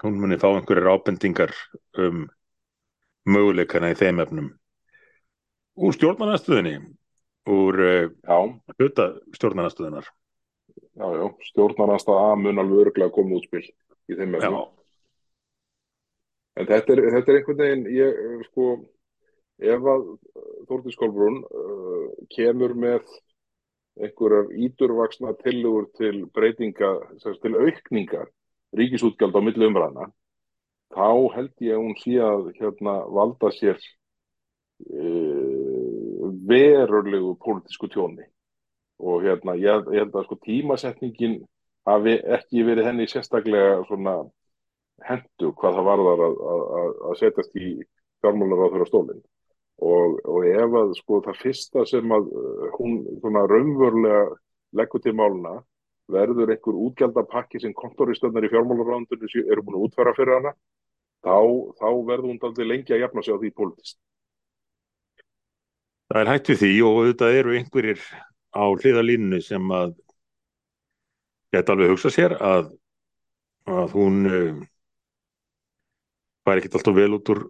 [0.03, 1.55] hún muni fá einhverjar ábendingar
[2.01, 2.27] um
[3.25, 4.51] möguleikana í þeim efnum
[5.75, 6.79] úr stjórnarnastöðinni,
[7.51, 9.11] úr uh, hluta
[10.75, 10.95] stjórnarnastöðinar.
[10.95, 13.67] Já, já, stjórnarnastöða mun alveg örglega koma útspill
[14.09, 14.35] í þeim.
[14.41, 14.51] Já.
[16.55, 18.11] En þetta er, þetta er einhvern veginn, ég,
[18.51, 18.67] sko,
[19.59, 20.05] ef að
[20.69, 23.03] Þórtís Kolbrún uh, kemur með
[23.99, 28.31] einhverjar ídurvaksna tilugur til breytinga, til aukningar
[28.75, 30.09] ríkisútgjald á millu umræðina,
[30.95, 33.79] þá held ég að hún sé að hérna, valda sér
[34.91, 38.27] uh, verulegu pólitísku tjóni
[39.03, 41.41] og hérna, ég, ég held að sko, tímasetningin
[41.89, 44.17] hafi ekki verið henni sérstaklega svona
[45.05, 47.71] hendu hvað það varðar að, að, að setjast í
[48.23, 49.23] fjármálar á þeirra stólinn
[49.83, 54.25] og, og ef að sko það fyrsta sem að uh, hún svona raunverulega
[54.79, 55.59] leggur til máluna
[56.13, 60.53] verður einhver útgjaldapakki sem kontoristöndar í fjármálarrándunni eru búin að útfæra fyrir hana
[61.25, 61.39] þá,
[61.81, 63.99] þá verður hún aldrei lengi að jafna sig á því politist.
[66.13, 68.03] Það er hægt við því og þetta eru einhverjir
[68.55, 69.97] á hliðalínu sem að
[71.55, 72.73] geta alveg hugsa sér að,
[73.71, 74.65] að hún uh,
[76.47, 77.45] var ekkert alltaf vel út úr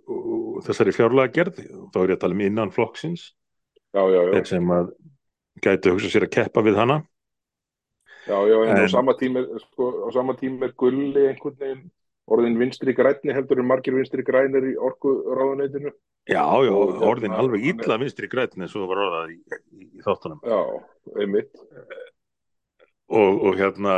[0.64, 1.62] þessari fjárlega gerð
[1.92, 3.32] þá er ég að tala um innan flokksins.
[3.94, 4.94] Þeir sem að
[5.64, 7.02] gæti hugsa sér að keppa við hana.
[8.24, 11.84] Já, já, en, en á sama tíma sko, sama tíma er gulli einhvern veginn
[12.32, 15.92] orðin vinstri græni heldur en margir vinstri grænir í orku ráðuneytinu
[16.24, 19.40] Já, já, og, orðin hérna, alveg illa vinstri græni eins og var orðað í,
[19.76, 20.38] í, í þáttunum.
[20.48, 20.60] Já,
[21.20, 21.50] einmitt.
[23.12, 23.96] Og, og hérna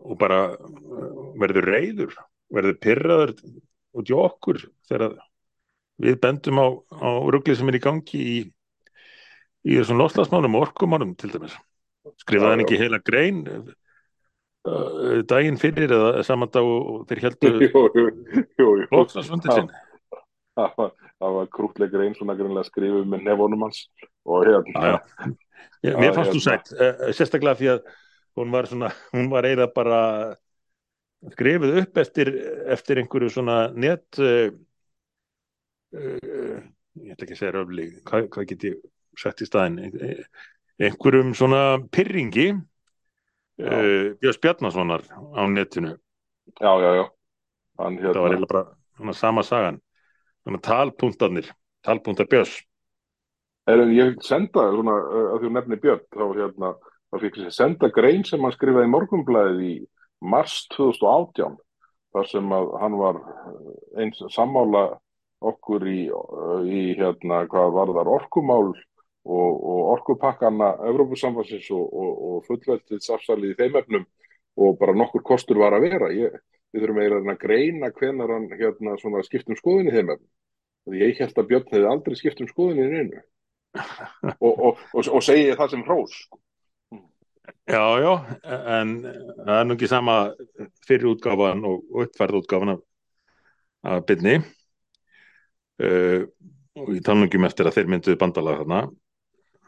[0.00, 0.42] og bara
[1.40, 2.12] verður reyður
[2.52, 3.34] verður pyrraður
[3.96, 5.16] út í okkur þegar
[6.00, 6.66] við bendum á,
[7.00, 8.38] á ruggli sem er í gangi í,
[9.64, 11.56] í þessum loslasmánum og orkumánum til dæmis.
[12.20, 13.42] Skrifaði hann ekki heila grein?
[13.48, 13.72] uh,
[15.30, 17.60] daginn fyrir eða saman dag og þeir heldur
[18.92, 19.86] loslasfundir sinni.
[20.60, 23.86] Það var krútleg grein svona grunlega skrifuð með nefnum hans
[24.28, 25.00] og hérna.
[25.80, 27.90] Já, mér fannst þú sætt, uh, sérstaklega því að
[28.36, 30.00] hún var svona, hún var eiginlega bara
[31.32, 32.30] skrifið upp eftir,
[32.72, 34.52] eftir einhverju svona net uh,
[35.96, 36.60] uh,
[37.00, 38.80] ég ætla ekki að segja röfli hvað, hvað get ég
[39.20, 39.80] sett í staðin
[40.80, 42.50] einhverjum svona pyrringi
[43.58, 45.96] uh, Björns Bjarnasonar á netinu.
[46.60, 47.06] Já já já.
[47.78, 48.14] Hann, hérna...
[48.14, 49.80] það var eiginlega bara sama sagan.
[50.62, 51.50] Talpuntarnir
[51.82, 52.60] talpuntar Björns.
[53.70, 54.96] Erum, ég senda svona
[55.34, 56.72] að þú nefnir Björn þá hérna
[57.10, 59.74] þá fikk ég senda grein sem hann skrifaði í morgunblæðið í
[60.32, 61.58] mars 2018
[62.14, 64.84] þar sem að hann var eh, eins sammála
[65.50, 68.64] okkur í, eh, í hérna hvað var þar orkumál
[69.24, 74.06] og, og orkupakkanna Evrópusamfansins og, og, og fullveldið safsalið í þeim efnum
[74.60, 76.10] og bara nokkur kostur var að vera.
[76.14, 76.36] Ég,
[76.70, 80.30] við þurfum eiginlega að greina hvenar hann hérna skiptum skoðin í þeim efnum.
[80.96, 83.20] Ég held að Björn hefði aldrei skiptum skoðin í einu
[84.50, 86.14] og segi það sem hrós.
[87.70, 88.12] Já, já,
[88.78, 90.14] en það er nú ekki sama
[90.86, 92.80] fyrir útgáfan og uppfærð útgáfan af,
[93.86, 94.38] af byrni
[95.82, 96.26] uh,
[96.80, 98.80] og ég tala nú ekki um eftir að þeir mynduði bandalag þarna,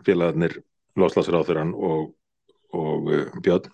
[0.06, 0.58] félagarnir
[1.00, 2.12] Lóslasur áþurann og,
[2.76, 3.68] og uh, Björn.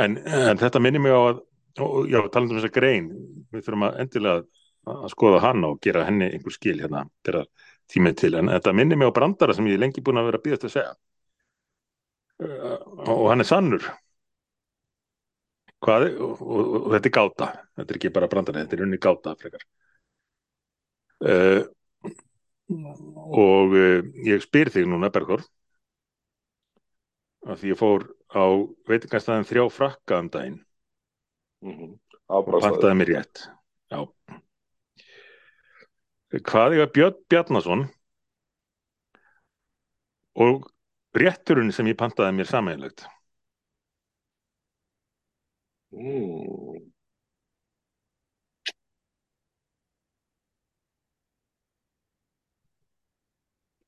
[0.00, 1.40] En, en þetta minnir mig á að
[1.78, 3.10] og, já, talandum um þessa grein.
[3.52, 4.42] Við þurfum að endilega
[4.90, 7.48] að skoða hann og gera henni einhver skil hérna þegar
[7.90, 10.42] tímið til, en þetta minnir mig á brandara sem ég er lengi búin að vera
[10.44, 10.94] býðast að segja.
[13.10, 13.90] Og hann er sannur.
[15.84, 17.50] Hvað og, og, og þetta er gáta.
[17.80, 19.66] Þetta er ekki bara brandari, þetta er unni gáta frekar.
[21.20, 21.60] Uh,
[22.70, 25.44] og uh, ég spyr þig núna Bergþór
[27.50, 28.44] að því ég fór á
[28.90, 30.58] veitingastæðin þrjá frakka um daginn.
[31.64, 31.94] Mm -hmm.
[32.28, 33.46] og pantaði mér rétt.
[33.90, 34.04] Já.
[36.30, 37.88] Hvað ég að Björn Bjarnason
[40.40, 40.68] og
[41.16, 43.06] rétturinn sem ég pantaði mér samægilegt
[45.90, 46.89] mm.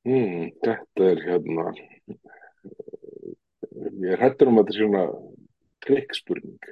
[0.07, 1.67] Hmm, þetta er hérna,
[4.03, 5.03] ég er hættur um að þetta er svona
[5.87, 6.71] trikkspurning.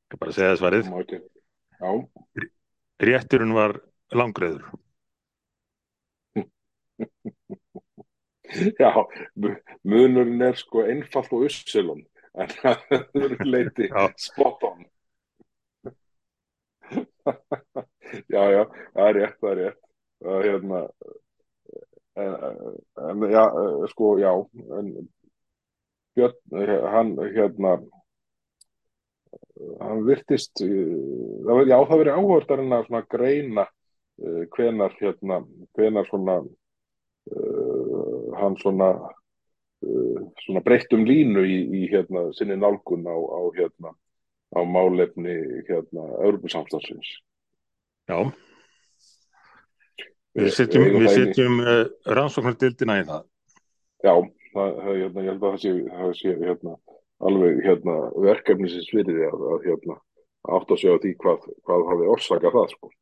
[0.00, 0.84] Ég kann bara segja það svarið.
[1.02, 1.22] Ekki-
[1.80, 1.90] Já,
[3.10, 3.72] Rétturinn var
[4.20, 4.64] langreiður.
[8.78, 12.02] já, mu- munurinn er sko einfalt og ussilum,
[12.34, 12.78] en það
[13.24, 13.88] er leiti
[14.20, 14.84] spot on.
[18.34, 18.62] Já, já,
[18.96, 19.80] það er rétt, það er rétt.
[20.20, 20.82] Það er hérna,
[22.20, 22.34] en,
[23.10, 23.44] en já,
[23.92, 24.30] sko, já,
[24.78, 24.92] en
[26.18, 26.36] Björn,
[26.92, 27.76] hann hérna,
[29.80, 30.96] hann virtist, eh,
[31.46, 33.66] það var, já, það verið áhördarinn að svona greina
[34.20, 35.40] hvenar, hérna,
[35.76, 36.36] hvenar svona,
[37.36, 38.90] uh, hann svona,
[39.86, 43.94] uh, svona breytt um línu í, í hérna, sinni nálgun á, á hérna,
[44.52, 45.36] á málefni,
[45.68, 47.16] hérna, Európusamstagsins.
[48.10, 48.18] Já.
[50.38, 53.24] Við setjum, við í- setjum uh, rannsóknardildina í það.
[54.04, 54.14] Já,
[54.54, 56.76] það, hérna, ég held að það sé, það sé hérna,
[57.30, 57.96] alveg hérna,
[58.28, 59.96] verkefnisins fyrir því að, að hérna,
[60.56, 62.92] átt að segja á því hvað, hvað hafi orsakað það sko.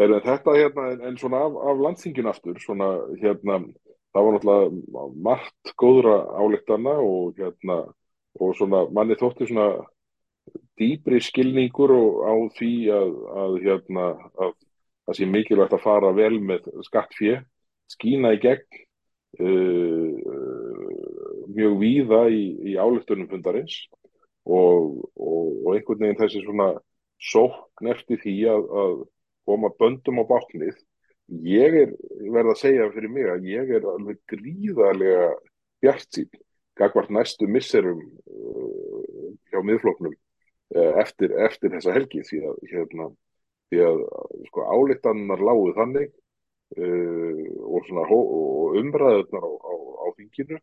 [0.00, 2.90] Þegar þetta hérna, en, en svona af, af landsingin aftur, svona
[3.22, 3.60] hérna,
[4.10, 7.78] það var náttúrulega margt góðra áleiktana og hérna,
[8.40, 9.70] og svona manni þótti svona
[10.80, 14.06] dýbri skilningur og á því að, að hérna,
[14.40, 14.54] að
[15.10, 17.40] það sé mikilvægt að fara vel með skattfé,
[17.90, 18.82] skína í gegn
[19.42, 20.12] uh,
[21.50, 23.74] mjög víða í, í áleftunum fundarins
[24.46, 26.68] og, og, og einhvern veginn þessi svona
[27.20, 28.94] sókn eftir því að, að
[29.50, 30.78] koma böndum á báknið.
[31.46, 31.90] Ég er,
[32.30, 35.26] verð að segja fyrir mig að ég er alveg gríðarlega
[35.82, 36.30] bjartsýn
[36.78, 43.10] gagvart næstu misserum uh, hjá miðfloknum uh, eftir, eftir þessa helgi því að, hérna,
[43.70, 44.02] því að
[44.48, 50.58] sko, álíktannar lágu þannig uh, og, svona, og umræðunar á, á, á þinginu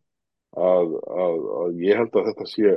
[0.58, 0.94] að,
[1.26, 2.76] að, að ég held að þetta sé,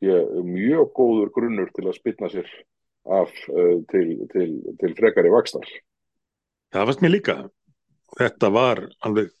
[0.00, 2.50] sé mjög góður grunnur til að spilna sér
[3.04, 4.50] af uh, til, til,
[4.80, 5.66] til frekari vakstar.
[6.74, 7.38] Það fannst mér líka.
[8.18, 9.32] Þetta var alveg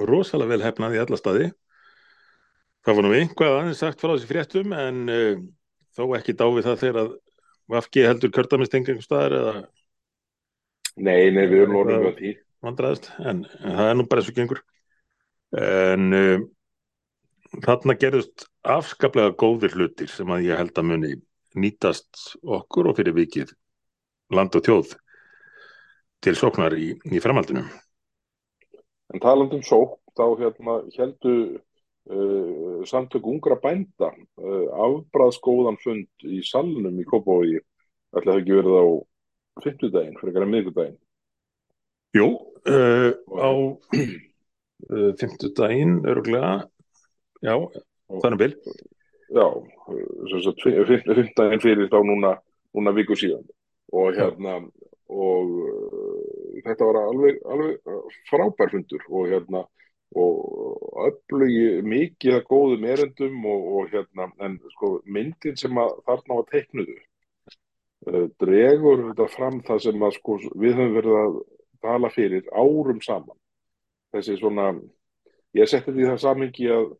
[0.00, 1.48] rosalega vel hefnað í alla staði.
[2.86, 5.42] Það var nú einhvað aðeins sagt frá þessi fréttum en uh,
[5.96, 7.10] þó ekki dáið það þegar að
[7.70, 9.54] Vafki heldur kjördamistengum staðar eða
[11.00, 12.30] Nei, nei, við erum orðin með því.
[12.66, 14.60] vandræðast en, en það er nú bara og gengur.
[15.60, 16.42] En uh,
[17.64, 21.12] þarna gerðust afskaplega góðir hlutir sem að ég held að muni
[21.58, 23.54] nýtast okkur og fyrir vikið
[24.34, 24.92] land og þjóð
[26.22, 27.64] til sóknar í, í framhaldinu.
[29.10, 31.34] En talandi um sók, þá hérna heldu
[32.10, 37.60] uh, samtök ungra bænda uh, afbræðskóðan fund í salnum í Kópavogi.
[38.10, 38.86] Ætli það ekki verið á
[39.64, 40.98] fimmtudaginn, frekar en miðgudaginn.
[42.18, 42.28] Jú,
[42.66, 46.54] uh, á uh, fimmtudaginn öruglega,
[47.44, 47.54] já,
[48.24, 48.54] þannig bil.
[49.30, 49.46] Já,
[50.64, 52.34] fi- fimmtudaginn fyrir þá núna,
[52.74, 53.44] núna viku síðan.
[53.94, 54.56] Og hérna,
[55.10, 55.52] og
[56.64, 59.62] þetta var alveg, alveg frábær fundur og hérna,
[60.18, 66.38] og öflugi mikið að góðum erendum og, og hérna, en sko myndin sem að þarna
[66.40, 66.96] var teiknuðu
[68.10, 71.38] uh, dregur þetta fram það sem að sko við höfum verið að
[71.80, 73.38] tala fyrir árum saman.
[74.10, 74.72] Þessi svona
[75.56, 76.90] ég setti því það samingi að,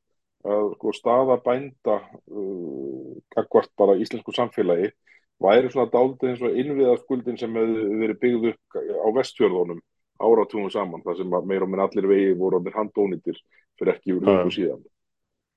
[0.47, 2.01] að sko staða bænda
[2.31, 4.93] uh, gagvart bara íslensku samfélagi
[5.41, 9.81] væri svona dálítið eins og innviðaskuldin sem hefði verið byggð upp á vestfjörðunum
[10.21, 13.39] áratugum saman þar sem meira og minn allir vegi voru með handónýttir
[13.79, 14.83] fyrir ekki yfir löngu síðan.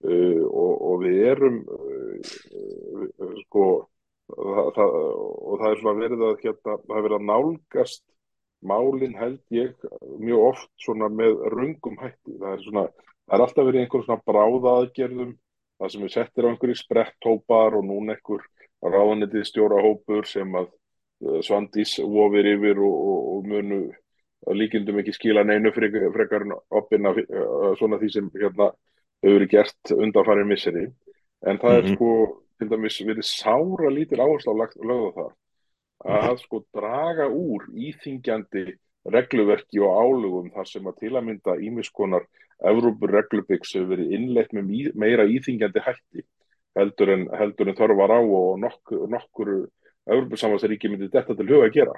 [0.03, 3.68] Uh, og, og við erum uh, uh, sko
[4.28, 8.03] það, það, og það er svona verið að hérna, það er verið að nálgast
[8.64, 9.88] málin held ég
[10.20, 12.36] mjög oft svona með rungum hætti.
[12.36, 12.84] Það er svona,
[13.28, 15.34] það er alltaf verið einhver svona bráðaðgerðum
[15.80, 18.45] það sem er settir á einhverju spretthópar og núna einhver
[18.84, 23.82] ráðanetið stjórahópur sem að uh, Svandís vofir yfir og, og, og munu
[24.48, 28.72] að líkindum ekki skila neinu frekar, en oppina uh, svona því sem hérna
[29.24, 30.88] hefur verið gert undanfærin misseri.
[31.46, 31.96] En það er Mhm.
[31.96, 32.12] sko
[32.60, 35.32] til dæmis verið sára lítil áherslu á lögða það.
[36.04, 38.76] Að sko draga úr íþingjandi
[39.06, 42.26] regluverki og álugum þar sem að til að mynda ímiskonar
[42.64, 46.24] Evrópur reglubyggs hefur verið innleitt með meira íþingjandi hætti
[46.76, 49.52] heldur en, heldur en þörfar á og nokkur, nokkur
[50.08, 51.94] Evrópusamvastaríki myndi þetta til huga að gera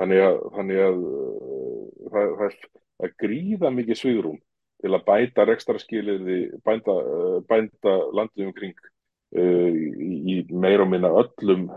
[0.00, 4.38] þannig að, þannig að uh, það, það, er, er gríða mikið svigrúm
[4.82, 11.12] til að bæta rekstrarskilirði bænda, uh, bænda landið umkring uh, í, í meira og minna
[11.22, 11.68] öllum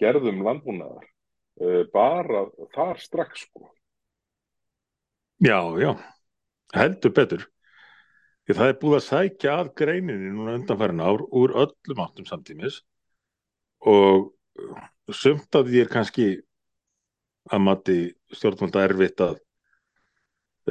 [0.00, 3.68] gerðum landbúnaðar uh, bara þar strax sko.
[5.44, 5.92] Já, já,
[6.72, 7.42] heldur betur.
[8.46, 12.78] Því það er búið að sækja að greininni núna undanfærin ár úr öllum áttum samtímis
[13.82, 14.30] og
[15.12, 16.26] sumt að því er kannski
[17.52, 17.98] að mati
[18.34, 19.36] stjórnvalda erfitt að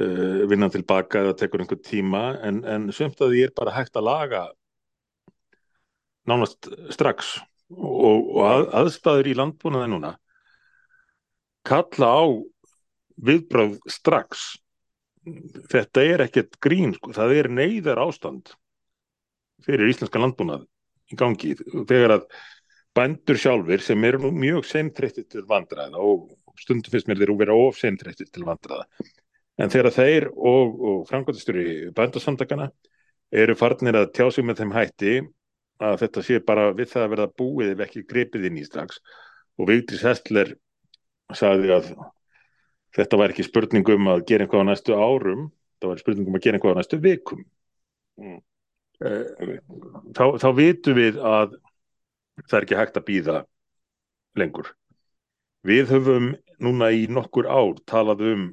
[0.02, 3.96] uh, vinna tilbaka eða tekur einhver tíma en, en sumt að því er bara hægt
[3.96, 4.44] að laga
[6.26, 7.36] nánast strax.
[7.70, 10.12] Og, og að, aðstæður í landbúnaði núna
[11.66, 12.24] kalla á
[13.26, 14.52] viðbröð strax.
[15.72, 17.10] Þetta er ekkert grín sko.
[17.16, 18.52] það er neyðar ástand
[19.66, 20.66] fyrir íslenska landbúnað
[21.10, 21.56] í gangi.
[21.58, 22.28] Þegar að
[22.96, 26.28] bændur sjálfur sem eru mjög seintrættið til vandraða og
[26.60, 28.86] stundum finnst mér þeir eru vera of seintrættið til vandraða
[29.56, 32.68] en þegar þeir og, og framkvæmstjóri bændasamtakana
[33.32, 35.14] eru farnir að tjá sig með þeim hætti
[35.86, 39.00] að þetta sé bara við það að verða búið ef ekki gripið inn í strax.
[39.60, 40.54] Og Vigdís Hestler
[41.36, 41.90] sagði að
[42.96, 45.48] þetta var ekki spurning um að gera eitthvað á næstu árum
[45.80, 47.44] það var spurning um að gera eitthvað á næstu vikum.
[48.16, 48.40] Mm.
[50.16, 51.58] þá, þá vitum við að
[52.46, 53.40] það er ekki hægt að býða
[54.40, 54.70] lengur
[55.66, 56.30] við höfum
[56.62, 58.44] núna í nokkur ár talað um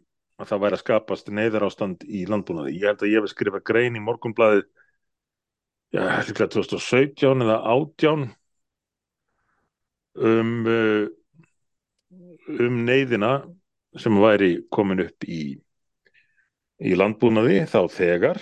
[0.41, 2.77] að það væri að skapast neyðar ástand í landbúnaði.
[2.79, 4.63] Ég held að ég hef skrifað grein í morgunblæðið
[5.93, 8.25] já, líklega 2017 eða 18
[10.23, 11.05] um uh,
[12.59, 13.33] um neyðina
[13.99, 15.43] sem væri komin upp í
[16.83, 18.41] í landbúnaði þá þegar.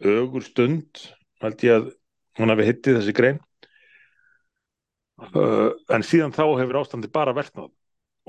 [0.00, 1.02] Augur stund
[1.42, 1.90] held ég að
[2.40, 3.40] hún hafi hittið þessi grein
[5.20, 7.70] uh, en síðan þá hefur ástandi bara verðnað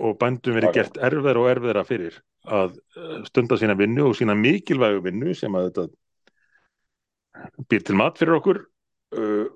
[0.01, 4.35] og bændum verið gert erfður og erfðura fyrir að uh, stunda sína vinnu og sína
[4.37, 8.61] mikilvægu vinnu sem að þetta býr til mat fyrir okkur
[9.17, 9.47] uh,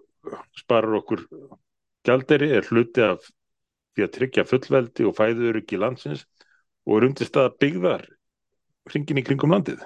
[0.57, 1.25] sparar okkur
[2.05, 3.25] gjalderi, er hluti af
[3.95, 6.25] því að tryggja fullveldi og fæður ekki landsins
[6.85, 8.05] og er undir stað byggðar
[8.91, 9.81] hringin í kringum landið.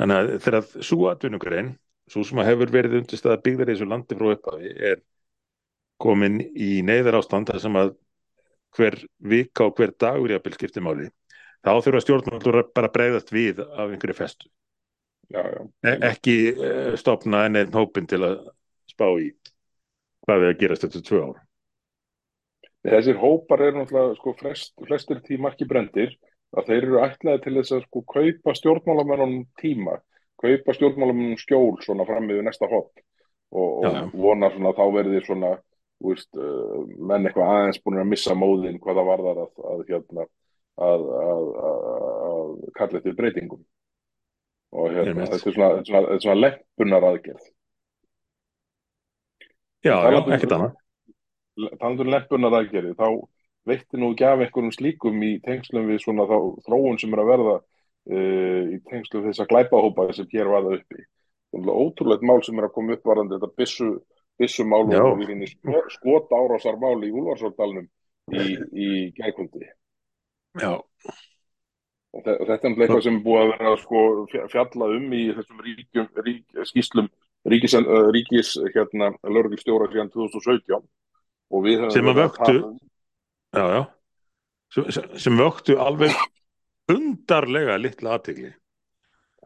[0.00, 1.74] Þannig að þegar svo atvinnugrein
[2.10, 5.02] svo sem að hefur verið undir stað byggðar í þessu landi frá upphafi er
[6.00, 7.92] komin í neyðar ástand þar sem að
[8.76, 8.96] hver
[9.32, 11.10] vika og hver dagur í að bylskipti máli.
[11.60, 14.48] Þá þurfa stjórnvöldur bara bregðast við af einhverju festu.
[15.30, 15.60] Já, já.
[15.86, 18.40] E ekki uh, stopna enn einn hópin til að
[18.90, 19.30] spá í
[20.26, 21.38] hvað við að gerast þetta tvö ár.
[22.90, 26.14] Þessir hópar eru náttúrulega sko, flest, flestir tíma ekki brendir
[26.56, 29.98] að þeir eru ætlaði til þess að sko, kaupa stjórnmálamennum tíma
[30.40, 32.92] kaupa stjórnmálamennum skjól svona fram með næsta hopp
[33.52, 35.52] og, og vona svona þá verði svona
[36.00, 40.26] Veist, uh, menn eitthvað aðeins búin að missa móðin hvaða var þar að, að, hérna,
[40.80, 43.64] að, að kalla eftir breytingum.
[44.70, 47.48] Og hérna, þetta er svona, svona, svona leppunar aðgerð
[49.80, 50.74] Já, já, um- ekkert annað.
[51.80, 53.06] Þannig að leppunar aðgerði þá
[53.68, 56.36] veitir nú ekki af einhverjum slíkum í tengslum við svona þá,
[56.66, 60.78] þróun sem er að verða uh, í tengslum þess að glæpahópa sem hér var það
[60.80, 61.06] uppi
[61.50, 63.88] Ótrúlegt mál sem er að koma upp varandi þetta bissu
[64.40, 67.88] bissumál og skot árásarmál í Úlfarsóldalunum
[68.32, 69.68] í, í gækundi.
[70.60, 70.72] Já.
[72.10, 74.00] Og þetta er eitthvað sem er búið að vera sko,
[74.50, 77.10] fjalla um í þessum ríkjum, rík, skýslum
[77.48, 77.76] ríkis,
[78.14, 80.82] ríkis hérna, lögurstjóra síðan 2017
[81.50, 82.78] og við sem að vöktu um-
[83.54, 83.82] já, já.
[84.70, 84.84] Sem,
[85.18, 86.14] sem vöktu alveg
[86.90, 88.52] undarlega litla aðtegli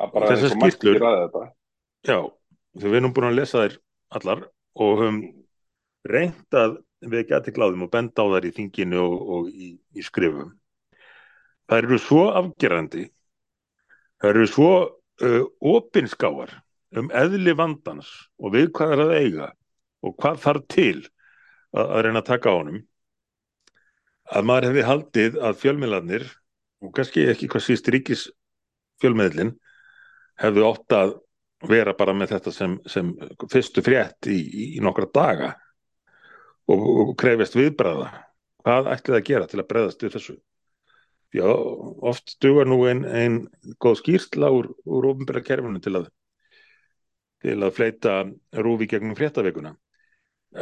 [0.01, 0.99] þessar skýslur
[2.05, 2.19] já,
[2.75, 3.79] við erum búin að lesa þær
[4.19, 4.45] allar
[4.75, 5.21] og höfum
[6.09, 10.05] reynd að við geti gláðum og benda á þær í þinginu og, og í, í
[10.05, 10.55] skrifum.
[11.69, 13.05] Það eru svo afgerandi,
[14.21, 15.43] það eru svo uh,
[15.75, 16.53] opinskáar
[16.99, 19.51] um eðli vandans og við hvað er að eiga
[20.05, 20.99] og hvað þarf til
[21.75, 22.81] að, að reyna að taka á honum
[24.35, 26.27] að maður hefði haldið að fjölmiðlarnir
[26.85, 28.25] og kannski ekki hvað síst ríkis
[29.03, 29.55] fjölmiðlin
[30.41, 31.17] hefðu ótt að
[31.69, 33.13] vera bara með þetta sem, sem
[33.51, 34.39] fyrstu frétt í,
[34.77, 35.53] í nokkra daga
[36.71, 38.11] og, og krefist viðbræða
[38.65, 40.37] hvað ætlið að gera til að breyðast við þessu?
[41.35, 41.49] Já,
[42.07, 43.39] oft dugar nú einn ein
[43.83, 46.13] góð skýrstla úr, úr ofinbæra kerfinu til að
[47.45, 48.13] til að fleita
[48.65, 49.75] rúfi gegnum fréttaveikuna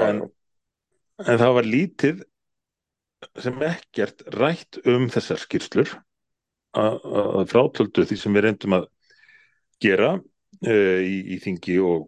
[0.03, 0.23] en,
[1.23, 2.25] en það var lítið
[3.39, 5.93] sem ekkert rætt um þessar skýrslur
[6.73, 8.89] að frátöldu því sem við reyndum að
[9.85, 10.15] gera
[10.67, 12.07] í, í þingi og,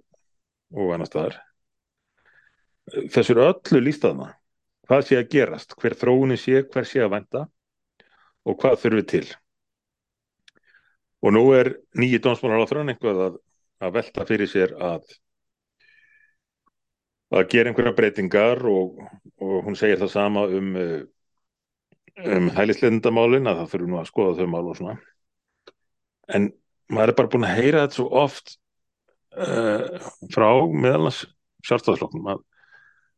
[0.75, 1.39] og annar staðar.
[3.13, 4.33] Þessur öllu lístaðna
[4.85, 7.47] hvað sé að gerast, hver þróunin sé hver sé að venda
[8.45, 9.27] og hvað þurfum til.
[11.25, 13.39] Og nú er nýji dómsmálar á þrönn einhvað að,
[13.81, 15.07] að velta fyrir sér að
[17.35, 19.01] að gera einhverja breytingar og,
[19.43, 20.77] og hún segir það sama um
[22.23, 24.95] um hælisleitendamálin að það þurfum nú að skoða þau mál og svona.
[26.35, 26.53] En
[26.93, 28.57] maður er bara búin að heyra þetta svo oft
[29.39, 30.01] uh,
[30.35, 31.25] frá meðalans
[31.65, 32.43] sjálfstæðarflokknum að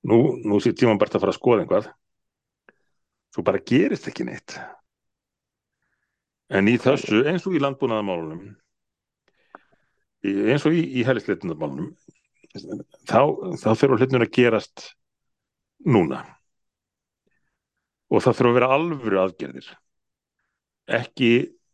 [0.06, 1.88] nú, nú sé tíma bara að fara að skoða einhvað
[3.34, 4.54] svo bara gerist ekki neitt.
[6.48, 8.54] En í þessu eins og í landbúnaðamálunum
[10.26, 11.90] eins og í, í helistleitunarmálunum
[13.06, 13.20] þá,
[13.60, 14.86] þá fyrir hlutnur að gerast
[15.86, 16.22] núna.
[18.10, 19.68] Og það þurfa að vera alvöru aðgerðir.
[20.86, 21.30] Ekki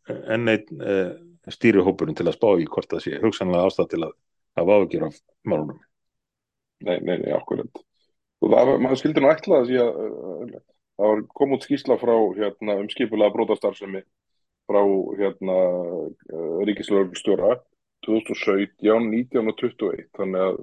[0.09, 1.13] enn einn uh,
[1.51, 4.13] stýrihópurinn til að spá í hvort það sé hugsanlega ástæð til að
[4.59, 5.79] hafa ágjör af málunum.
[6.83, 7.81] Nei, nei, nei, akkurat.
[8.43, 9.93] Og það, maður skildi nú ætla að því að
[10.93, 14.03] það var kom út skísla frá hérna, um skipulega brótastarfsemi
[14.69, 14.81] frá
[15.19, 15.57] hérna
[16.67, 17.57] Ríkislauglustjóra
[18.05, 20.61] 2017, 19 og 21 þannig að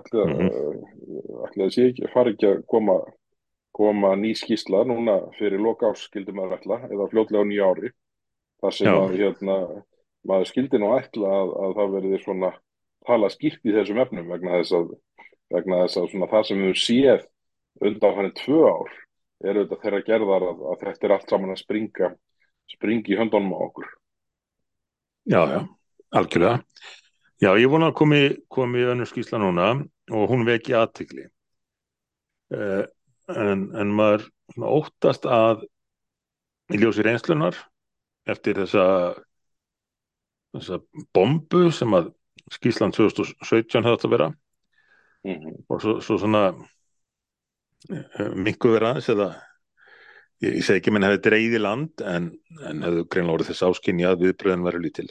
[0.00, 1.46] ætla að, mm -hmm.
[1.46, 3.00] ætla að sé ekki, fari ekki að koma
[3.72, 7.90] koma ný skísla núna fyrir loka árs skildi maður ætla eða fljótlega á nýja ári.
[8.60, 9.56] Þar sem að hérna,
[10.28, 12.50] maður skildi nú ætla að, að það verði svona
[13.08, 14.90] tala skýrt í þessum efnum vegna þess að,
[15.54, 17.28] vegna þess að það sem við séð
[17.88, 18.98] undan hann tvö ár
[19.40, 22.10] er auðvitað þeirra gerðar að, að þetta er allt saman að springa
[22.70, 23.88] springi í höndunum á okkur.
[25.30, 25.60] Já, já,
[26.16, 26.60] algjörlega.
[27.40, 28.20] Já, ég vona að komi,
[28.52, 29.72] komi önnur skísla núna
[30.12, 31.24] og hún veki aðtikli
[32.52, 32.84] uh,
[33.32, 34.26] en, en maður
[34.60, 35.64] óttast að
[36.70, 37.56] í ljósi reynslunar
[38.28, 38.84] eftir þessa
[41.14, 42.10] bombu sem að
[42.50, 44.28] Skísland 2017 hefði þetta að vera.
[45.20, 45.56] Mm -hmm.
[45.68, 46.54] og svo, svo svona
[47.90, 49.28] eh, mingu vera aðeins eða
[50.40, 52.30] ég, ég segi ekki minn hefði dreyði land en,
[52.64, 55.08] en hefðu greinlega orðið þess áskinni að viðbröðin verið lítil.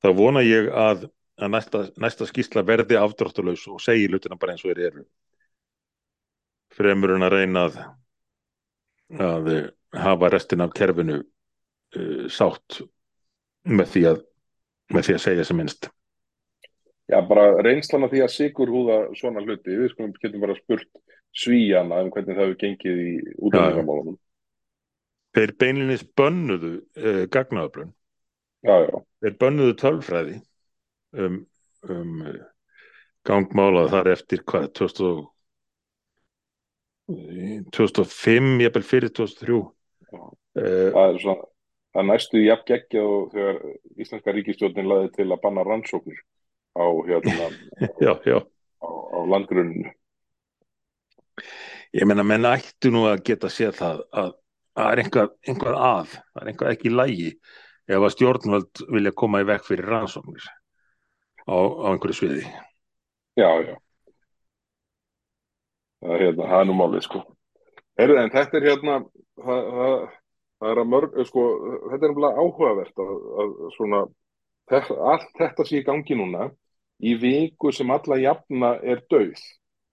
[0.00, 1.04] Þá vona ég að,
[1.36, 5.04] að næsta, næsta skísla verði afdróttulös og segi lutina bara eins og þeir eru.
[6.72, 7.78] Fremur en að reyna að,
[9.20, 9.52] að
[10.00, 12.80] hafa restin af kerfinu uh, sátt
[13.68, 14.26] með því að
[14.90, 15.90] með því að segja sem minnst.
[17.10, 20.90] Já, bara reynslan af því að sigur húða svona hluti, við skulum getum bara spurt
[21.36, 24.18] svíjana um hvernig það hefur gengið í útlæðingamálunum
[25.30, 27.92] Þeir beinlinis bönnuðu uh, gagnaðabrun
[28.66, 28.96] Já, já.
[29.22, 30.38] Þeir bönnuðu tölfræði
[31.16, 31.36] um,
[31.88, 32.16] um
[33.26, 35.28] gangmálað þar eftir hvað, 2000
[37.74, 39.70] 2005, ég bel fyrir 2003 uh,
[40.60, 41.49] það er svona
[41.94, 43.62] það næstu jafn geggja og þegar
[43.96, 46.20] Íslandska ríkistjórnin laði til að banna rannsóknir
[46.78, 47.48] á hérna
[48.06, 48.38] já, já.
[48.82, 49.90] á, á landgruninu
[51.96, 54.30] ég menna menn ættu nú að geta séð það að
[54.80, 57.30] það er einhvað, einhvað að það er einhvað ekki lægi
[57.90, 60.46] ef að stjórnvöld vilja koma í vekk fyrir rannsóknir
[61.50, 62.44] á, á einhverju sviði.
[63.38, 63.74] Já, já.
[66.00, 67.22] Það er hérna, það er nú málið sko.
[68.00, 68.96] Heru, en þetta er hérna
[69.40, 69.96] það, það,
[70.60, 71.44] það er að mörg sko,
[71.90, 74.00] þetta er umlað áhugavert að, að svona
[74.70, 76.50] þetta, allt þetta sé í gangi núna
[77.00, 79.40] í viku sem alla jafna er döið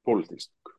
[0.07, 0.73] pólitísk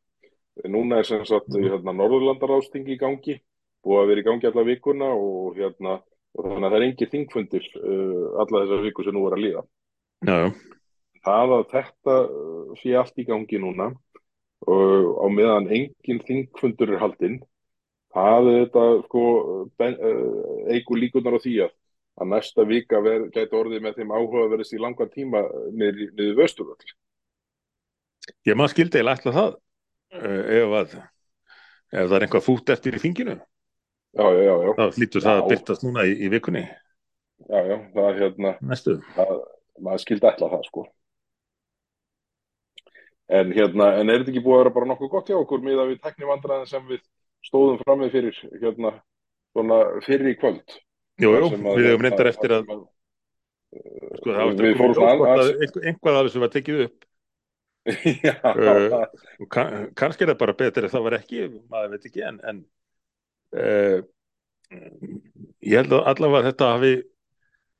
[0.68, 1.64] núna er sem sagt mm.
[1.64, 3.39] hérna, Norðurlandarásting í gangi
[3.86, 5.99] og að vera í gangi alla vikuna og hérna
[6.39, 9.45] og þannig að það er engi þingfundir uh, alla þessar viku sem nú er að
[9.45, 9.62] líða
[10.26, 10.39] Já.
[11.24, 13.93] það að þetta uh, sé allt í gangi núna
[14.68, 17.39] og á meðan engin þingfundur er haldinn
[18.15, 19.25] það er þetta sko
[19.85, 20.23] eh,
[20.77, 21.75] eigur líkunar á því að
[22.19, 22.99] að næsta vika
[23.31, 26.97] gæti orðið með þeim áhuga verðist í langa tíma niður, vösturvöld
[28.45, 29.53] Ég maður skildi eða ætla það
[30.19, 33.39] eh, ef að ef það er einhvað fút eftir í finginu
[34.17, 34.73] Já, já, já, já.
[34.77, 36.63] Það lítur það að byrtast núna í, í vikunni.
[37.45, 38.95] Já, já, það er hérna Næstu.
[39.15, 39.35] það,
[39.85, 40.85] maður skildi ætla það sko.
[43.39, 45.83] En hérna, en er þetta ekki búið að vera bara nokkuð gott hjá okkur með
[45.83, 47.05] að við tekni vandræðin sem við
[47.47, 48.95] stóðum fram með fyrir, hérna,
[49.55, 50.78] svona fyrir í kvöld?
[51.18, 52.72] Jú, jú, við hefum reyndar eftir að,
[54.20, 57.07] sko það áttur að koma að einhvað af þessu var tekið upp.
[58.26, 58.34] Já.
[58.45, 62.41] Uh, kann, kannski er það bara betur ef það var ekki, maður veit ekki, en,
[62.51, 62.62] en
[63.57, 64.01] uh,
[65.64, 66.95] ég held að allavega þetta hafi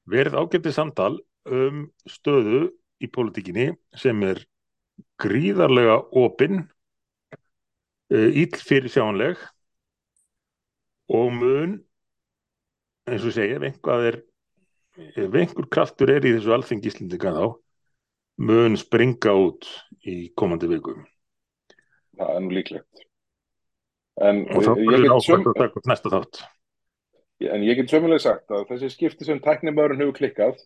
[0.09, 1.12] verið ágættið samtal
[1.48, 2.62] um stöðu
[3.04, 4.40] í pólitíkinni sem er
[5.22, 6.64] gríðarlega opinn
[8.12, 9.40] íll eh, fyrir sjánleg
[11.12, 11.78] og mun
[13.09, 14.20] eins og segja, ef er
[14.98, 17.44] ef einhver kraftur er í þessu alþengislindika þá
[18.48, 19.68] mun springa út
[20.06, 20.94] í komandi viku.
[22.18, 23.04] Það er nú líklegt.
[24.18, 26.40] En og þá er það ákvæmt að taka upp næsta þátt.
[27.54, 30.59] En ég get sömulega sagt að þessi skipti sem tæknimörun hefur klikkað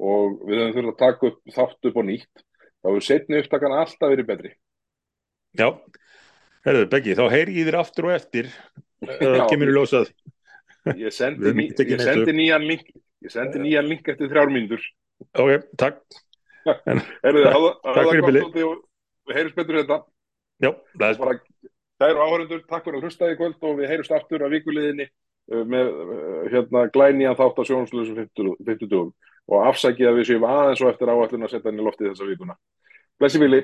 [0.00, 2.44] og við höfum þurfað að taka upp þátt upp og nýtt
[2.80, 4.52] þá er setni upptakan alltaf verið betri.
[5.56, 5.68] Já,
[6.66, 8.52] herruðu Beggi, þá heyri ég þér aftur og eftir,
[9.06, 10.12] það kemur í lósað.
[10.94, 12.90] Ég sendi, ný, ég sendi nýjan link,
[13.24, 14.82] Ég sendi nýjan link eftir þrjár mínútur.
[15.40, 16.02] Ok, takk.
[16.66, 19.98] Erðu þið, hafa Takk það fyrir, gott og við heyrjumst betur þetta.
[20.62, 21.36] Já, það er Og bara,
[22.02, 25.64] kæru áhörundur, takk fyrir að hlusta í kvöld og við heyrjumst aftur að vikuliðinni uh,
[25.72, 29.10] með uh, hérna glænýjan þátt á sjónslösum 50 dugum
[29.46, 32.30] og afsækið að við séum aðeins og eftir áallun að setja hann í loftið þessa
[32.30, 32.56] vikuna.
[33.16, 33.62] Blessi Vili.